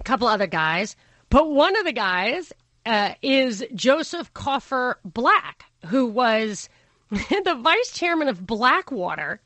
a 0.00 0.02
couple 0.04 0.28
other 0.28 0.46
guys. 0.46 0.96
But 1.30 1.50
one 1.50 1.76
of 1.76 1.84
the 1.84 1.92
guys 1.92 2.52
uh, 2.84 3.14
is 3.22 3.64
Joseph 3.74 4.32
Cofer 4.34 4.96
Black, 5.04 5.64
who 5.86 6.06
was 6.06 6.68
the 7.10 7.58
vice 7.60 7.92
chairman 7.92 8.28
of 8.28 8.46
Blackwater, 8.46 9.40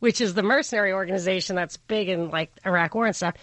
which 0.00 0.20
is 0.20 0.34
the 0.34 0.42
mercenary 0.42 0.92
organization 0.92 1.56
that's 1.56 1.76
big 1.76 2.08
in 2.08 2.30
like 2.30 2.50
Iraq 2.64 2.94
War 2.94 3.06
and 3.06 3.16
stuff 3.16 3.34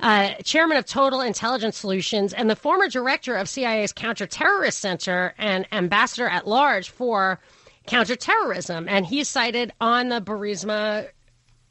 uh, 0.00 0.34
chairman 0.42 0.76
of 0.76 0.86
Total 0.86 1.20
Intelligence 1.20 1.76
Solutions, 1.76 2.32
and 2.32 2.48
the 2.48 2.56
former 2.56 2.88
director 2.88 3.36
of 3.36 3.48
CIA's 3.48 3.92
Counterterrorist 3.92 4.74
Center 4.74 5.34
and 5.38 5.66
ambassador 5.72 6.28
at 6.28 6.46
large 6.46 6.90
for 6.90 7.40
counterterrorism. 7.86 8.88
And 8.88 9.06
he's 9.06 9.28
cited 9.28 9.72
on 9.80 10.08
the 10.08 10.20
Burisma 10.20 11.08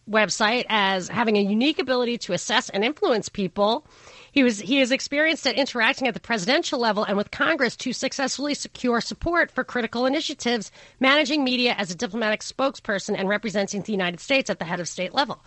website 0.09 0.65
as 0.69 1.07
having 1.07 1.37
a 1.37 1.41
unique 1.41 1.79
ability 1.79 2.17
to 2.17 2.33
assess 2.33 2.69
and 2.69 2.83
influence 2.83 3.29
people. 3.29 3.85
He 4.31 4.43
was 4.43 4.59
he 4.59 4.79
is 4.79 4.91
experienced 4.91 5.45
at 5.47 5.55
interacting 5.55 6.07
at 6.07 6.13
the 6.13 6.19
presidential 6.19 6.79
level 6.79 7.03
and 7.03 7.17
with 7.17 7.31
Congress 7.31 7.75
to 7.77 7.93
successfully 7.93 8.53
secure 8.53 9.01
support 9.01 9.51
for 9.51 9.63
critical 9.63 10.05
initiatives, 10.05 10.71
managing 10.99 11.43
media 11.43 11.73
as 11.77 11.91
a 11.91 11.95
diplomatic 11.95 12.41
spokesperson 12.41 13.15
and 13.17 13.29
representing 13.29 13.81
the 13.81 13.91
United 13.91 14.19
States 14.19 14.49
at 14.49 14.59
the 14.59 14.65
head 14.65 14.79
of 14.79 14.87
state 14.87 15.13
level. 15.13 15.43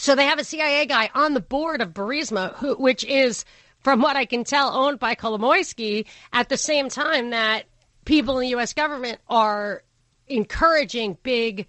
So 0.00 0.14
they 0.14 0.24
have 0.24 0.38
a 0.38 0.44
CIA 0.44 0.86
guy 0.86 1.10
on 1.14 1.34
the 1.34 1.40
board 1.40 1.82
of 1.82 1.92
Burisma, 1.92 2.54
who, 2.54 2.74
which 2.76 3.04
is, 3.04 3.44
from 3.80 4.00
what 4.00 4.16
I 4.16 4.24
can 4.24 4.44
tell, 4.44 4.74
owned 4.74 4.98
by 4.98 5.14
Kolomoisky. 5.14 6.06
At 6.32 6.48
the 6.48 6.56
same 6.56 6.88
time 6.88 7.30
that 7.30 7.64
people 8.06 8.38
in 8.38 8.44
the 8.44 8.48
U.S. 8.48 8.72
government 8.72 9.20
are 9.28 9.82
encouraging 10.26 11.18
big 11.22 11.66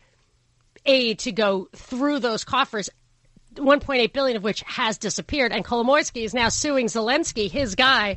aid 0.85 1.19
to 1.19 1.33
go 1.33 1.67
through 1.75 2.19
those 2.19 2.45
coffers. 2.45 2.89
1.8 3.55 4.13
billion 4.13 4.37
of 4.37 4.43
which 4.43 4.61
has 4.61 4.97
disappeared, 4.97 5.51
and 5.51 5.65
Kolomoisky 5.65 6.23
is 6.23 6.33
now 6.33 6.47
suing 6.47 6.85
Zelensky, 6.85 7.51
his 7.51 7.75
guy, 7.75 8.15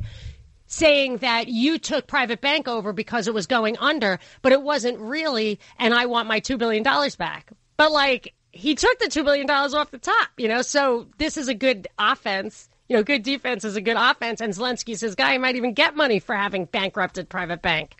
saying 0.65 1.17
that 1.17 1.49
you 1.49 1.77
took 1.77 2.07
private 2.07 2.39
bank 2.39 2.69
over 2.69 2.93
because 2.93 3.27
it 3.27 3.33
was 3.33 3.47
going 3.47 3.77
under, 3.79 4.19
but 4.41 4.53
it 4.53 4.61
wasn't 4.61 4.97
really, 4.97 5.59
and 5.77 5.93
I 5.93 6.05
want 6.05 6.29
my 6.29 6.39
$2 6.39 6.57
billion 6.57 6.83
back. 6.83 7.51
But 7.75 7.91
like, 7.91 8.33
he 8.55 8.73
took 8.73 8.97
the 8.99 9.07
$2 9.07 9.25
billion 9.25 9.49
off 9.49 9.91
the 9.91 9.97
top, 9.97 10.29
you 10.37 10.47
know, 10.47 10.61
so 10.61 11.07
this 11.17 11.35
is 11.35 11.49
a 11.49 11.53
good 11.53 11.89
offense. 11.99 12.69
You 12.87 12.95
know, 12.95 13.03
good 13.03 13.21
defense 13.21 13.65
is 13.65 13.75
a 13.75 13.81
good 13.81 13.97
offense. 13.97 14.39
And 14.39 14.53
Zelensky's 14.53 15.01
his 15.01 15.15
guy. 15.15 15.33
He 15.33 15.37
might 15.37 15.57
even 15.57 15.73
get 15.73 15.95
money 15.95 16.19
for 16.19 16.33
having 16.33 16.63
bankrupted 16.63 17.27
private 17.27 17.61
bank. 17.61 17.95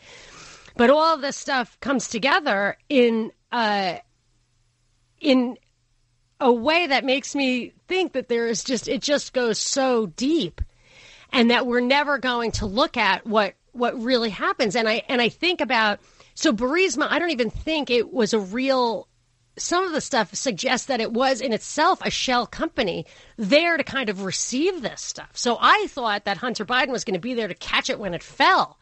But 0.78 0.90
all 0.90 1.18
this 1.18 1.36
stuff 1.36 1.78
comes 1.82 2.08
together 2.08 2.78
in 2.88 3.32
uh, 3.52 3.96
in 5.20 5.58
a 6.40 6.54
way 6.54 6.88
that 6.88 7.04
makes 7.04 7.36
me 7.36 7.74
think 7.88 8.14
that 8.14 8.30
there 8.30 8.48
is 8.48 8.64
just 8.64 8.88
it 8.88 9.02
just 9.02 9.34
goes 9.34 9.58
so 9.58 10.06
deep, 10.06 10.62
and 11.32 11.52
that 11.52 11.66
we're 11.66 11.82
never 11.82 12.18
going 12.18 12.52
to 12.52 12.66
look 12.66 12.96
at 12.96 13.26
what 13.26 13.56
what 13.72 14.02
really 14.02 14.30
happens. 14.30 14.76
And 14.76 14.88
I 14.88 15.04
and 15.10 15.22
I 15.22 15.30
think 15.30 15.62
about 15.62 16.00
so 16.34 16.54
Burisma. 16.54 17.08
I 17.10 17.20
don't 17.20 17.32
even 17.32 17.50
think 17.50 17.90
it 17.90 18.14
was 18.14 18.34
a 18.34 18.40
real 18.40 19.08
some 19.58 19.86
of 19.86 19.94
the 19.94 20.02
stuff 20.02 20.34
suggests 20.34 20.88
that 20.88 21.02
it 21.02 21.14
was 21.14 21.42
in 21.42 21.54
itself 21.54 22.02
a 22.02 22.10
shell 22.10 22.46
company 22.46 23.06
there 23.38 23.78
to 23.78 23.84
kind 23.84 24.10
of 24.10 24.24
receive 24.24 24.82
this 24.82 25.02
stuff. 25.02 25.32
So 25.34 25.58
I 25.60 25.88
thought 25.90 26.26
that 26.26 26.38
Hunter 26.38 26.66
Biden 26.66 26.92
was 26.92 27.04
going 27.04 27.14
to 27.14 27.20
be 27.20 27.34
there 27.34 27.48
to 27.48 27.56
catch 27.56 27.90
it 27.90 28.00
when 28.00 28.14
it 28.14 28.24
fell. 28.24 28.78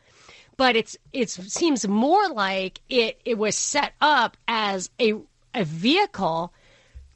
But 0.58 0.76
it's 0.76 0.98
it 1.12 1.30
seems 1.30 1.88
more 1.88 2.30
like 2.30 2.80
it 2.88 3.20
it 3.26 3.38
was 3.38 3.56
set 3.56 3.94
up 4.02 4.38
as 4.48 4.90
a 5.00 5.14
a 5.54 5.64
vehicle 5.64 6.54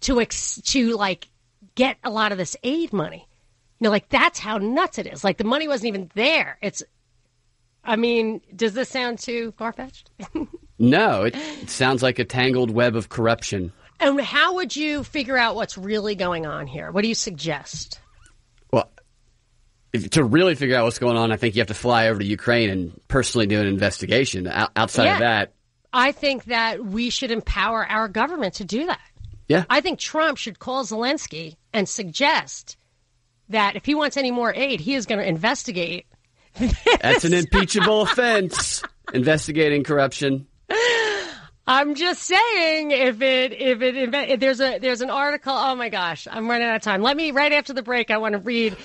to 0.01 0.21
ex, 0.21 0.59
to 0.61 0.95
like 0.95 1.27
get 1.75 1.97
a 2.03 2.09
lot 2.09 2.31
of 2.31 2.37
this 2.37 2.57
aid 2.63 2.93
money. 2.93 3.27
You 3.79 3.85
know, 3.85 3.89
like 3.91 4.09
that's 4.09 4.39
how 4.39 4.57
nuts 4.57 4.97
it 4.97 5.05
is. 5.05 5.23
Like 5.23 5.37
the 5.37 5.43
money 5.43 5.67
wasn't 5.67 5.89
even 5.89 6.11
there. 6.15 6.57
It's 6.61 6.81
I 7.83 7.95
mean, 7.95 8.41
does 8.55 8.73
this 8.73 8.89
sound 8.89 9.19
too 9.19 9.53
far 9.57 9.71
fetched? 9.71 10.09
No, 10.79 11.23
it, 11.23 11.35
it 11.35 11.69
sounds 11.69 12.03
like 12.03 12.19
a 12.19 12.25
tangled 12.25 12.69
web 12.71 12.95
of 12.95 13.09
corruption. 13.09 13.71
And 13.99 14.19
how 14.21 14.55
would 14.55 14.75
you 14.75 15.03
figure 15.03 15.37
out 15.37 15.55
what's 15.55 15.77
really 15.77 16.15
going 16.15 16.45
on 16.45 16.67
here? 16.67 16.91
What 16.91 17.01
do 17.01 17.07
you 17.07 17.15
suggest? 17.15 17.99
Well, 18.71 18.91
if, 19.91 20.11
to 20.11 20.23
really 20.23 20.53
figure 20.53 20.75
out 20.75 20.83
what's 20.85 20.99
going 20.99 21.17
on, 21.17 21.31
I 21.31 21.37
think 21.37 21.55
you 21.55 21.61
have 21.61 21.67
to 21.69 21.73
fly 21.73 22.09
over 22.09 22.19
to 22.19 22.25
Ukraine 22.25 22.69
and 22.69 23.01
personally 23.07 23.47
do 23.47 23.59
an 23.59 23.65
investigation. 23.65 24.47
O- 24.47 24.67
outside 24.75 25.05
Yeah. 25.05 25.13
of 25.13 25.19
that, 25.21 25.53
I 25.91 26.11
think 26.11 26.45
that 26.45 26.85
we 26.85 27.09
should 27.09 27.31
empower 27.31 27.83
our 27.87 28.07
government 28.07 28.55
to 28.55 28.65
do 28.65 28.85
that. 28.85 28.99
yeah, 29.47 29.63
I 29.69 29.81
think 29.81 29.97
Trump 29.99 30.37
should 30.37 30.59
call 30.59 30.83
Zelensky 30.83 31.55
and 31.73 31.89
suggest 31.89 32.77
that 33.49 33.75
if 33.77 33.85
he 33.85 33.95
wants 33.95 34.17
any 34.17 34.29
more 34.29 34.53
aid, 34.53 34.79
he 34.81 34.93
is 34.93 35.05
going 35.07 35.19
to 35.21 35.27
investigate. 35.27 36.05
that's 37.01 37.23
an 37.23 37.33
impeachable 37.33 38.01
offense. 38.01 38.83
Investigating 39.13 39.83
corruption. 39.85 40.45
I'm 41.67 41.95
just 41.95 42.23
saying, 42.23 42.91
if 42.91 43.21
it 43.21 43.51
if 43.51 43.81
it 43.81 43.95
if 43.95 44.39
there's 44.39 44.61
a 44.61 44.79
there's 44.79 45.01
an 45.01 45.09
article. 45.09 45.53
Oh 45.53 45.75
my 45.75 45.89
gosh, 45.89 46.27
I'm 46.31 46.49
running 46.49 46.67
out 46.67 46.77
of 46.77 46.81
time. 46.81 47.01
Let 47.01 47.17
me 47.17 47.31
right 47.31 47.51
after 47.51 47.73
the 47.73 47.83
break. 47.83 48.09
I 48.09 48.17
want 48.17 48.33
to 48.33 48.39
read 48.39 48.77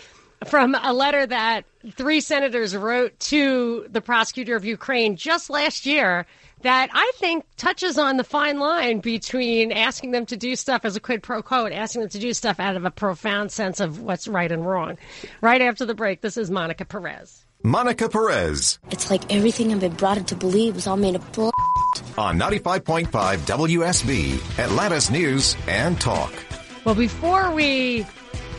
from 0.47 0.75
a 0.75 0.93
letter 0.93 1.25
that 1.25 1.65
three 1.93 2.21
senators 2.21 2.75
wrote 2.75 3.19
to 3.21 3.87
the 3.91 4.01
prosecutor 4.01 4.57
of 4.57 4.65
Ukraine 4.65 5.17
just 5.17 5.49
last 5.49 5.87
year. 5.87 6.27
That 6.63 6.91
I 6.93 7.11
think 7.17 7.45
touches 7.57 7.99
on 7.99 8.19
the 8.19 8.25
fine 8.25 8.61
line 8.61 9.01
between 9.01 9.73
asking 9.73 10.13
them 10.13 10.27
to 10.27 10.37
do 10.37 10.55
stuff 10.55 10.85
as 10.85 10.95
a 10.95 11.01
quid 11.01 11.21
pro 11.21 11.43
quo 11.43 11.65
and 11.65 11.75
asking 11.75 12.03
them 12.03 12.11
to 12.11 12.21
do 12.21 12.33
stuff 12.33 12.61
out 12.61 12.77
of 12.77 12.85
a 12.85 12.91
profound 12.91 13.51
sense 13.51 13.81
of 13.81 14.01
what's 14.01 14.29
right 14.29 14.51
and 14.51 14.65
wrong. 14.65 14.97
Right 15.41 15.61
after 15.61 15.85
the 15.85 15.95
break, 15.95 16.21
this 16.21 16.37
is 16.37 16.53
Monica 16.53 16.85
Perez. 16.85 17.45
Monica 17.65 18.09
Perez 18.09 18.79
It's 18.91 19.11
like 19.11 19.33
everything 19.33 19.73
I've 19.73 19.81
been 19.81 19.95
brought 19.95 20.19
up 20.19 20.27
to 20.29 20.37
believe 20.37 20.77
was 20.77 20.87
all 20.87 20.97
made 20.97 21.17
of 21.17 21.33
bull. 21.33 21.53
On 22.17 22.39
95.5 22.39 23.07
WSB, 23.09 24.59
Atlanta's 24.59 25.11
News 25.11 25.57
and 25.67 26.01
Talk. 26.01 26.33
Well, 26.85 26.95
before 26.95 27.51
we 27.53 28.07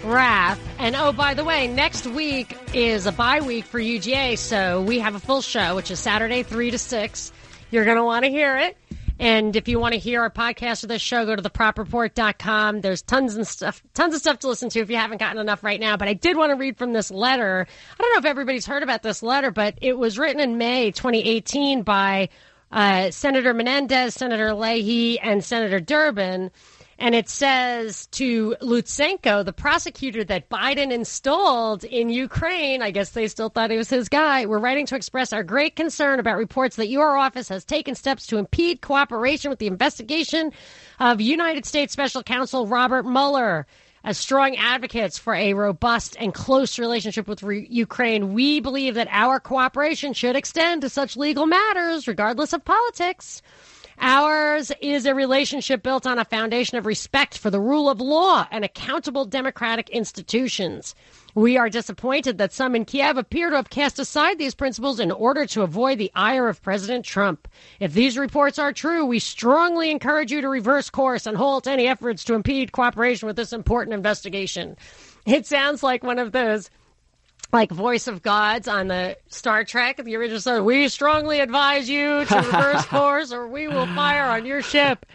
wrap, 0.03 0.57
and 0.79 0.95
oh, 0.95 1.11
by 1.11 1.33
the 1.33 1.43
way, 1.43 1.67
next 1.67 2.05
week 2.07 2.57
is 2.73 3.05
a 3.05 3.11
bye 3.11 3.41
week 3.41 3.65
for 3.65 3.79
UGA, 3.79 4.37
so 4.37 4.81
we 4.81 4.99
have 4.99 5.15
a 5.15 5.19
full 5.19 5.41
show, 5.41 5.75
which 5.75 5.91
is 5.91 5.99
Saturday, 5.99 6.43
3 6.43 6.71
to 6.71 6.77
6. 6.77 7.31
You're 7.71 7.85
going 7.85 7.97
to 7.97 8.03
want 8.03 8.25
to 8.25 8.31
hear 8.31 8.57
it. 8.57 8.77
And 9.19 9.55
if 9.55 9.67
you 9.67 9.79
want 9.79 9.93
to 9.93 9.99
hear 9.99 10.21
our 10.21 10.29
podcast 10.29 10.83
of 10.83 10.89
this 10.89 11.01
show, 11.01 11.25
go 11.25 11.35
to 11.35 11.41
thepropreport.com. 11.41 12.81
There's 12.81 13.01
tons 13.01 13.35
and 13.35 13.47
stuff, 13.47 13.81
tons 13.93 14.15
of 14.15 14.21
stuff 14.21 14.39
to 14.39 14.47
listen 14.47 14.69
to 14.69 14.79
if 14.79 14.89
you 14.89 14.97
haven't 14.97 15.19
gotten 15.19 15.39
enough 15.39 15.63
right 15.63 15.79
now. 15.79 15.97
But 15.97 16.07
I 16.07 16.13
did 16.13 16.35
want 16.35 16.51
to 16.51 16.55
read 16.55 16.77
from 16.77 16.93
this 16.93 17.11
letter. 17.11 17.67
I 17.67 18.01
don't 18.01 18.13
know 18.13 18.19
if 18.19 18.25
everybody's 18.25 18.65
heard 18.65 18.83
about 18.83 19.03
this 19.03 19.21
letter, 19.21 19.51
but 19.51 19.77
it 19.81 19.97
was 19.97 20.17
written 20.17 20.39
in 20.39 20.57
May 20.57 20.91
2018 20.91 21.83
by 21.83 22.29
uh, 22.73 23.11
Senator 23.11 23.53
Menendez, 23.53 24.15
Senator 24.15 24.53
Leahy, 24.53 25.19
and 25.19 25.43
Senator 25.43 25.79
Durbin. 25.79 26.51
And 26.99 27.15
it 27.15 27.27
says 27.27 28.07
to 28.07 28.55
Lutsenko, 28.61 29.43
the 29.43 29.53
prosecutor 29.53 30.23
that 30.23 30.49
Biden 30.49 30.91
installed 30.91 31.83
in 31.83 32.09
Ukraine, 32.09 32.81
I 32.81 32.91
guess 32.91 33.11
they 33.11 33.27
still 33.27 33.49
thought 33.49 33.71
he 33.71 33.77
was 33.77 33.89
his 33.89 34.09
guy, 34.09 34.45
we're 34.45 34.59
writing 34.59 34.85
to 34.87 34.95
express 34.95 35.33
our 35.33 35.43
great 35.43 35.75
concern 35.75 36.19
about 36.19 36.37
reports 36.37 36.75
that 36.77 36.89
your 36.89 37.17
office 37.17 37.49
has 37.49 37.65
taken 37.65 37.95
steps 37.95 38.27
to 38.27 38.37
impede 38.37 38.81
cooperation 38.81 39.49
with 39.49 39.59
the 39.59 39.67
investigation 39.67 40.51
of 40.99 41.19
United 41.19 41.65
States 41.65 41.93
Special 41.93 42.23
Counsel 42.23 42.67
Robert 42.67 43.03
Mueller. 43.03 43.65
As 44.05 44.17
strong 44.17 44.57
advocates 44.57 45.17
for 45.17 45.33
a 45.33 45.53
robust 45.53 46.17
and 46.19 46.33
close 46.33 46.77
relationship 46.77 47.25
with 47.25 47.41
re- 47.41 47.65
Ukraine, 47.69 48.33
we 48.33 48.59
believe 48.59 48.95
that 48.95 49.07
our 49.09 49.39
cooperation 49.39 50.11
should 50.11 50.35
extend 50.35 50.81
to 50.81 50.89
such 50.89 51.15
legal 51.15 51.45
matters, 51.45 52.05
regardless 52.05 52.51
of 52.51 52.65
politics. 52.65 53.41
Ours 53.99 54.71
is 54.81 55.05
a 55.05 55.15
relationship 55.15 55.83
built 55.83 56.05
on 56.05 56.19
a 56.19 56.25
foundation 56.25 56.77
of 56.77 56.85
respect 56.85 57.37
for 57.37 57.49
the 57.49 57.59
rule 57.59 57.89
of 57.89 58.01
law 58.01 58.47
and 58.51 58.65
accountable 58.65 59.25
democratic 59.25 59.89
institutions. 59.89 60.95
We 61.35 61.57
are 61.57 61.69
disappointed 61.69 62.37
that 62.37 62.53
some 62.53 62.75
in 62.75 62.85
Kiev 62.85 63.17
appear 63.17 63.49
to 63.49 63.55
have 63.55 63.69
cast 63.69 63.97
aside 63.99 64.37
these 64.37 64.53
principles 64.53 64.99
in 64.99 65.11
order 65.11 65.45
to 65.47 65.63
avoid 65.63 65.97
the 65.97 66.11
ire 66.13 66.47
of 66.47 66.61
President 66.61 67.05
Trump. 67.05 67.47
If 67.79 67.93
these 67.93 68.17
reports 68.17 68.59
are 68.59 68.73
true, 68.73 69.05
we 69.05 69.19
strongly 69.19 69.89
encourage 69.89 70.31
you 70.31 70.41
to 70.41 70.49
reverse 70.49 70.89
course 70.89 71.25
and 71.25 71.37
halt 71.37 71.67
any 71.67 71.87
efforts 71.87 72.23
to 72.25 72.35
impede 72.35 72.71
cooperation 72.71 73.27
with 73.27 73.35
this 73.35 73.53
important 73.53 73.93
investigation. 73.93 74.77
It 75.25 75.45
sounds 75.45 75.81
like 75.81 76.03
one 76.03 76.19
of 76.19 76.33
those 76.33 76.69
like 77.53 77.71
voice 77.71 78.07
of 78.07 78.21
gods 78.21 78.67
on 78.67 78.87
the 78.87 79.15
Star 79.27 79.63
Trek, 79.63 79.97
the 80.03 80.15
original 80.15 80.41
Star. 80.41 80.63
We 80.63 80.89
strongly 80.89 81.39
advise 81.39 81.87
you 81.87 82.25
to 82.25 82.35
reverse 82.35 82.85
course, 82.87 83.31
or 83.31 83.47
we 83.47 83.67
will 83.67 83.85
fire 83.85 84.25
on 84.25 84.45
your 84.45 84.61
ship. 84.61 85.05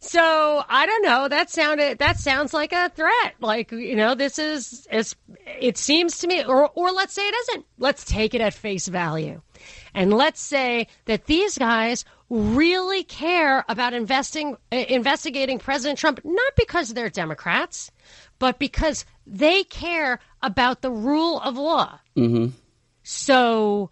So 0.00 0.62
I 0.68 0.86
don't 0.86 1.02
know. 1.02 1.28
That 1.28 1.50
sounded 1.50 1.98
that 1.98 2.18
sounds 2.18 2.52
like 2.52 2.72
a 2.72 2.88
threat. 2.90 3.34
Like 3.40 3.72
you 3.72 3.96
know, 3.96 4.14
this 4.14 4.38
is 4.38 4.86
is 4.92 5.14
it 5.60 5.78
seems 5.78 6.18
to 6.18 6.26
me, 6.26 6.44
or 6.44 6.68
or 6.74 6.92
let's 6.92 7.14
say 7.14 7.26
it 7.26 7.34
isn't. 7.34 7.66
Let's 7.78 8.04
take 8.04 8.34
it 8.34 8.40
at 8.40 8.54
face 8.54 8.86
value, 8.86 9.40
and 9.94 10.12
let's 10.12 10.40
say 10.40 10.88
that 11.06 11.26
these 11.26 11.58
guys 11.58 12.04
really 12.30 13.04
care 13.04 13.64
about 13.68 13.94
investing 13.94 14.56
uh, 14.72 14.76
investigating 14.76 15.58
President 15.58 15.98
Trump, 15.98 16.20
not 16.24 16.52
because 16.56 16.94
they're 16.94 17.10
Democrats, 17.10 17.90
but 18.38 18.58
because 18.58 19.04
they 19.26 19.64
care 19.64 20.20
about 20.42 20.82
the 20.82 20.90
rule 20.90 21.40
of 21.40 21.56
law. 21.56 21.98
Mm-hmm. 22.16 22.48
So 23.02 23.90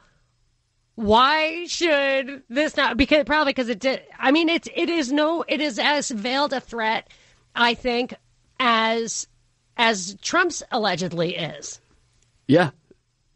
why 0.97 1.67
should 1.67 2.43
this 2.49 2.77
not? 2.77 2.97
Because 2.97 3.25
probably 3.25 3.53
because 3.53 3.69
it 3.69 3.79
did. 3.79 4.03
I 4.19 4.33
mean, 4.33 4.49
it's 4.49 4.69
it 4.75 4.89
is 4.89 5.13
no, 5.13 5.45
it 5.47 5.61
is 5.61 5.79
as 5.79 6.11
veiled 6.11 6.53
a 6.53 6.61
threat, 6.61 7.11
I 7.55 7.75
think, 7.75 8.15
as 8.59 9.29
as 9.77 10.17
Trump's 10.23 10.63
allegedly 10.71 11.37
is. 11.37 11.81
Yeah, 12.49 12.71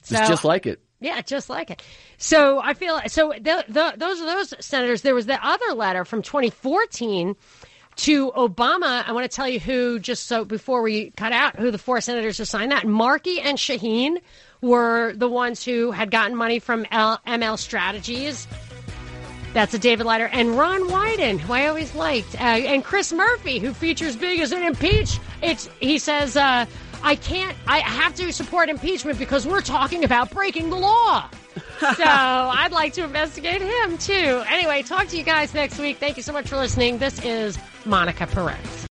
it's 0.01 0.11
just 0.11 0.45
like 0.45 0.67
it. 0.67 0.81
Yeah, 1.01 1.21
just 1.23 1.49
like 1.49 1.71
it. 1.71 1.83
So 2.19 2.61
I 2.61 2.75
feel 2.75 3.01
so. 3.07 3.33
The, 3.33 3.65
the, 3.69 3.95
those 3.97 4.21
are 4.21 4.27
those 4.27 4.55
senators. 4.65 5.03
There 5.03 5.15
was 5.15 5.27
the 5.27 5.45
other 5.45 5.75
letter 5.75 6.05
from 6.05 6.21
2014 6.23 7.35
to 7.97 8.31
Obama. 8.33 9.03
I 9.07 9.13
want 9.13 9.31
to 9.31 9.35
tell 9.35 9.49
you 9.49 9.61
who, 9.61 9.99
just 9.99 10.27
so 10.27 10.45
before 10.45 10.83
we 10.83 11.11
cut 11.13 11.33
out, 11.33 11.57
who 11.57 11.71
the 11.71 11.79
four 11.79 12.01
senators 12.01 12.39
who 12.39 12.45
signed 12.45 12.73
that. 12.73 12.87
Markey 12.87 13.41
and 13.41 13.57
Shaheen 13.57 14.19
were 14.61 15.15
the 15.15 15.29
ones 15.29 15.65
who 15.65 15.91
had 15.91 16.11
gotten 16.11 16.37
money 16.37 16.59
from 16.59 16.87
L, 16.91 17.19
ML 17.27 17.59
Strategies. 17.59 18.47
That's 19.53 19.75
a 19.75 19.79
David 19.79 20.07
Leiter 20.07 20.29
and 20.29 20.57
Ron 20.57 20.83
Wyden, 20.83 21.41
who 21.41 21.53
I 21.53 21.67
always 21.67 21.95
liked, 21.95 22.35
uh, 22.37 22.39
and 22.39 22.85
Chris 22.85 23.13
Murphy, 23.13 23.59
who 23.59 23.73
features 23.73 24.15
big 24.15 24.39
as 24.41 24.53
an 24.53 24.63
impeach. 24.63 25.19
It's 25.43 25.69
he 25.81 25.99
says, 25.99 26.37
uh, 26.37 26.67
"I 27.03 27.17
can't, 27.17 27.57
I 27.67 27.81
have 27.81 28.15
to 28.17 28.33
support 28.33 28.69
impeachment 28.69 29.19
because 29.19 29.47
we're 29.47 29.61
talking 29.61 30.05
about 30.05 30.31
breaking 30.31 30.71
the 30.71 30.77
law." 30.77 31.29
so 31.81 31.95
I'd 31.99 32.73
like 32.73 32.93
to 32.95 33.05
investigate 33.05 33.61
him 33.61 33.99
too. 33.99 34.43
Anyway, 34.49 34.83
talk 34.83 35.09
to 35.09 35.17
you 35.17 35.25
guys 35.25 35.55
next 35.55 35.79
week. 35.79 35.99
Thank 35.99 36.17
you 36.17 36.23
so 36.23 36.33
much 36.33 36.49
for 36.49 36.57
listening. 36.57 36.99
This 36.99 37.23
is 37.25 37.59
Monica 37.85 38.27
Perez. 38.27 38.89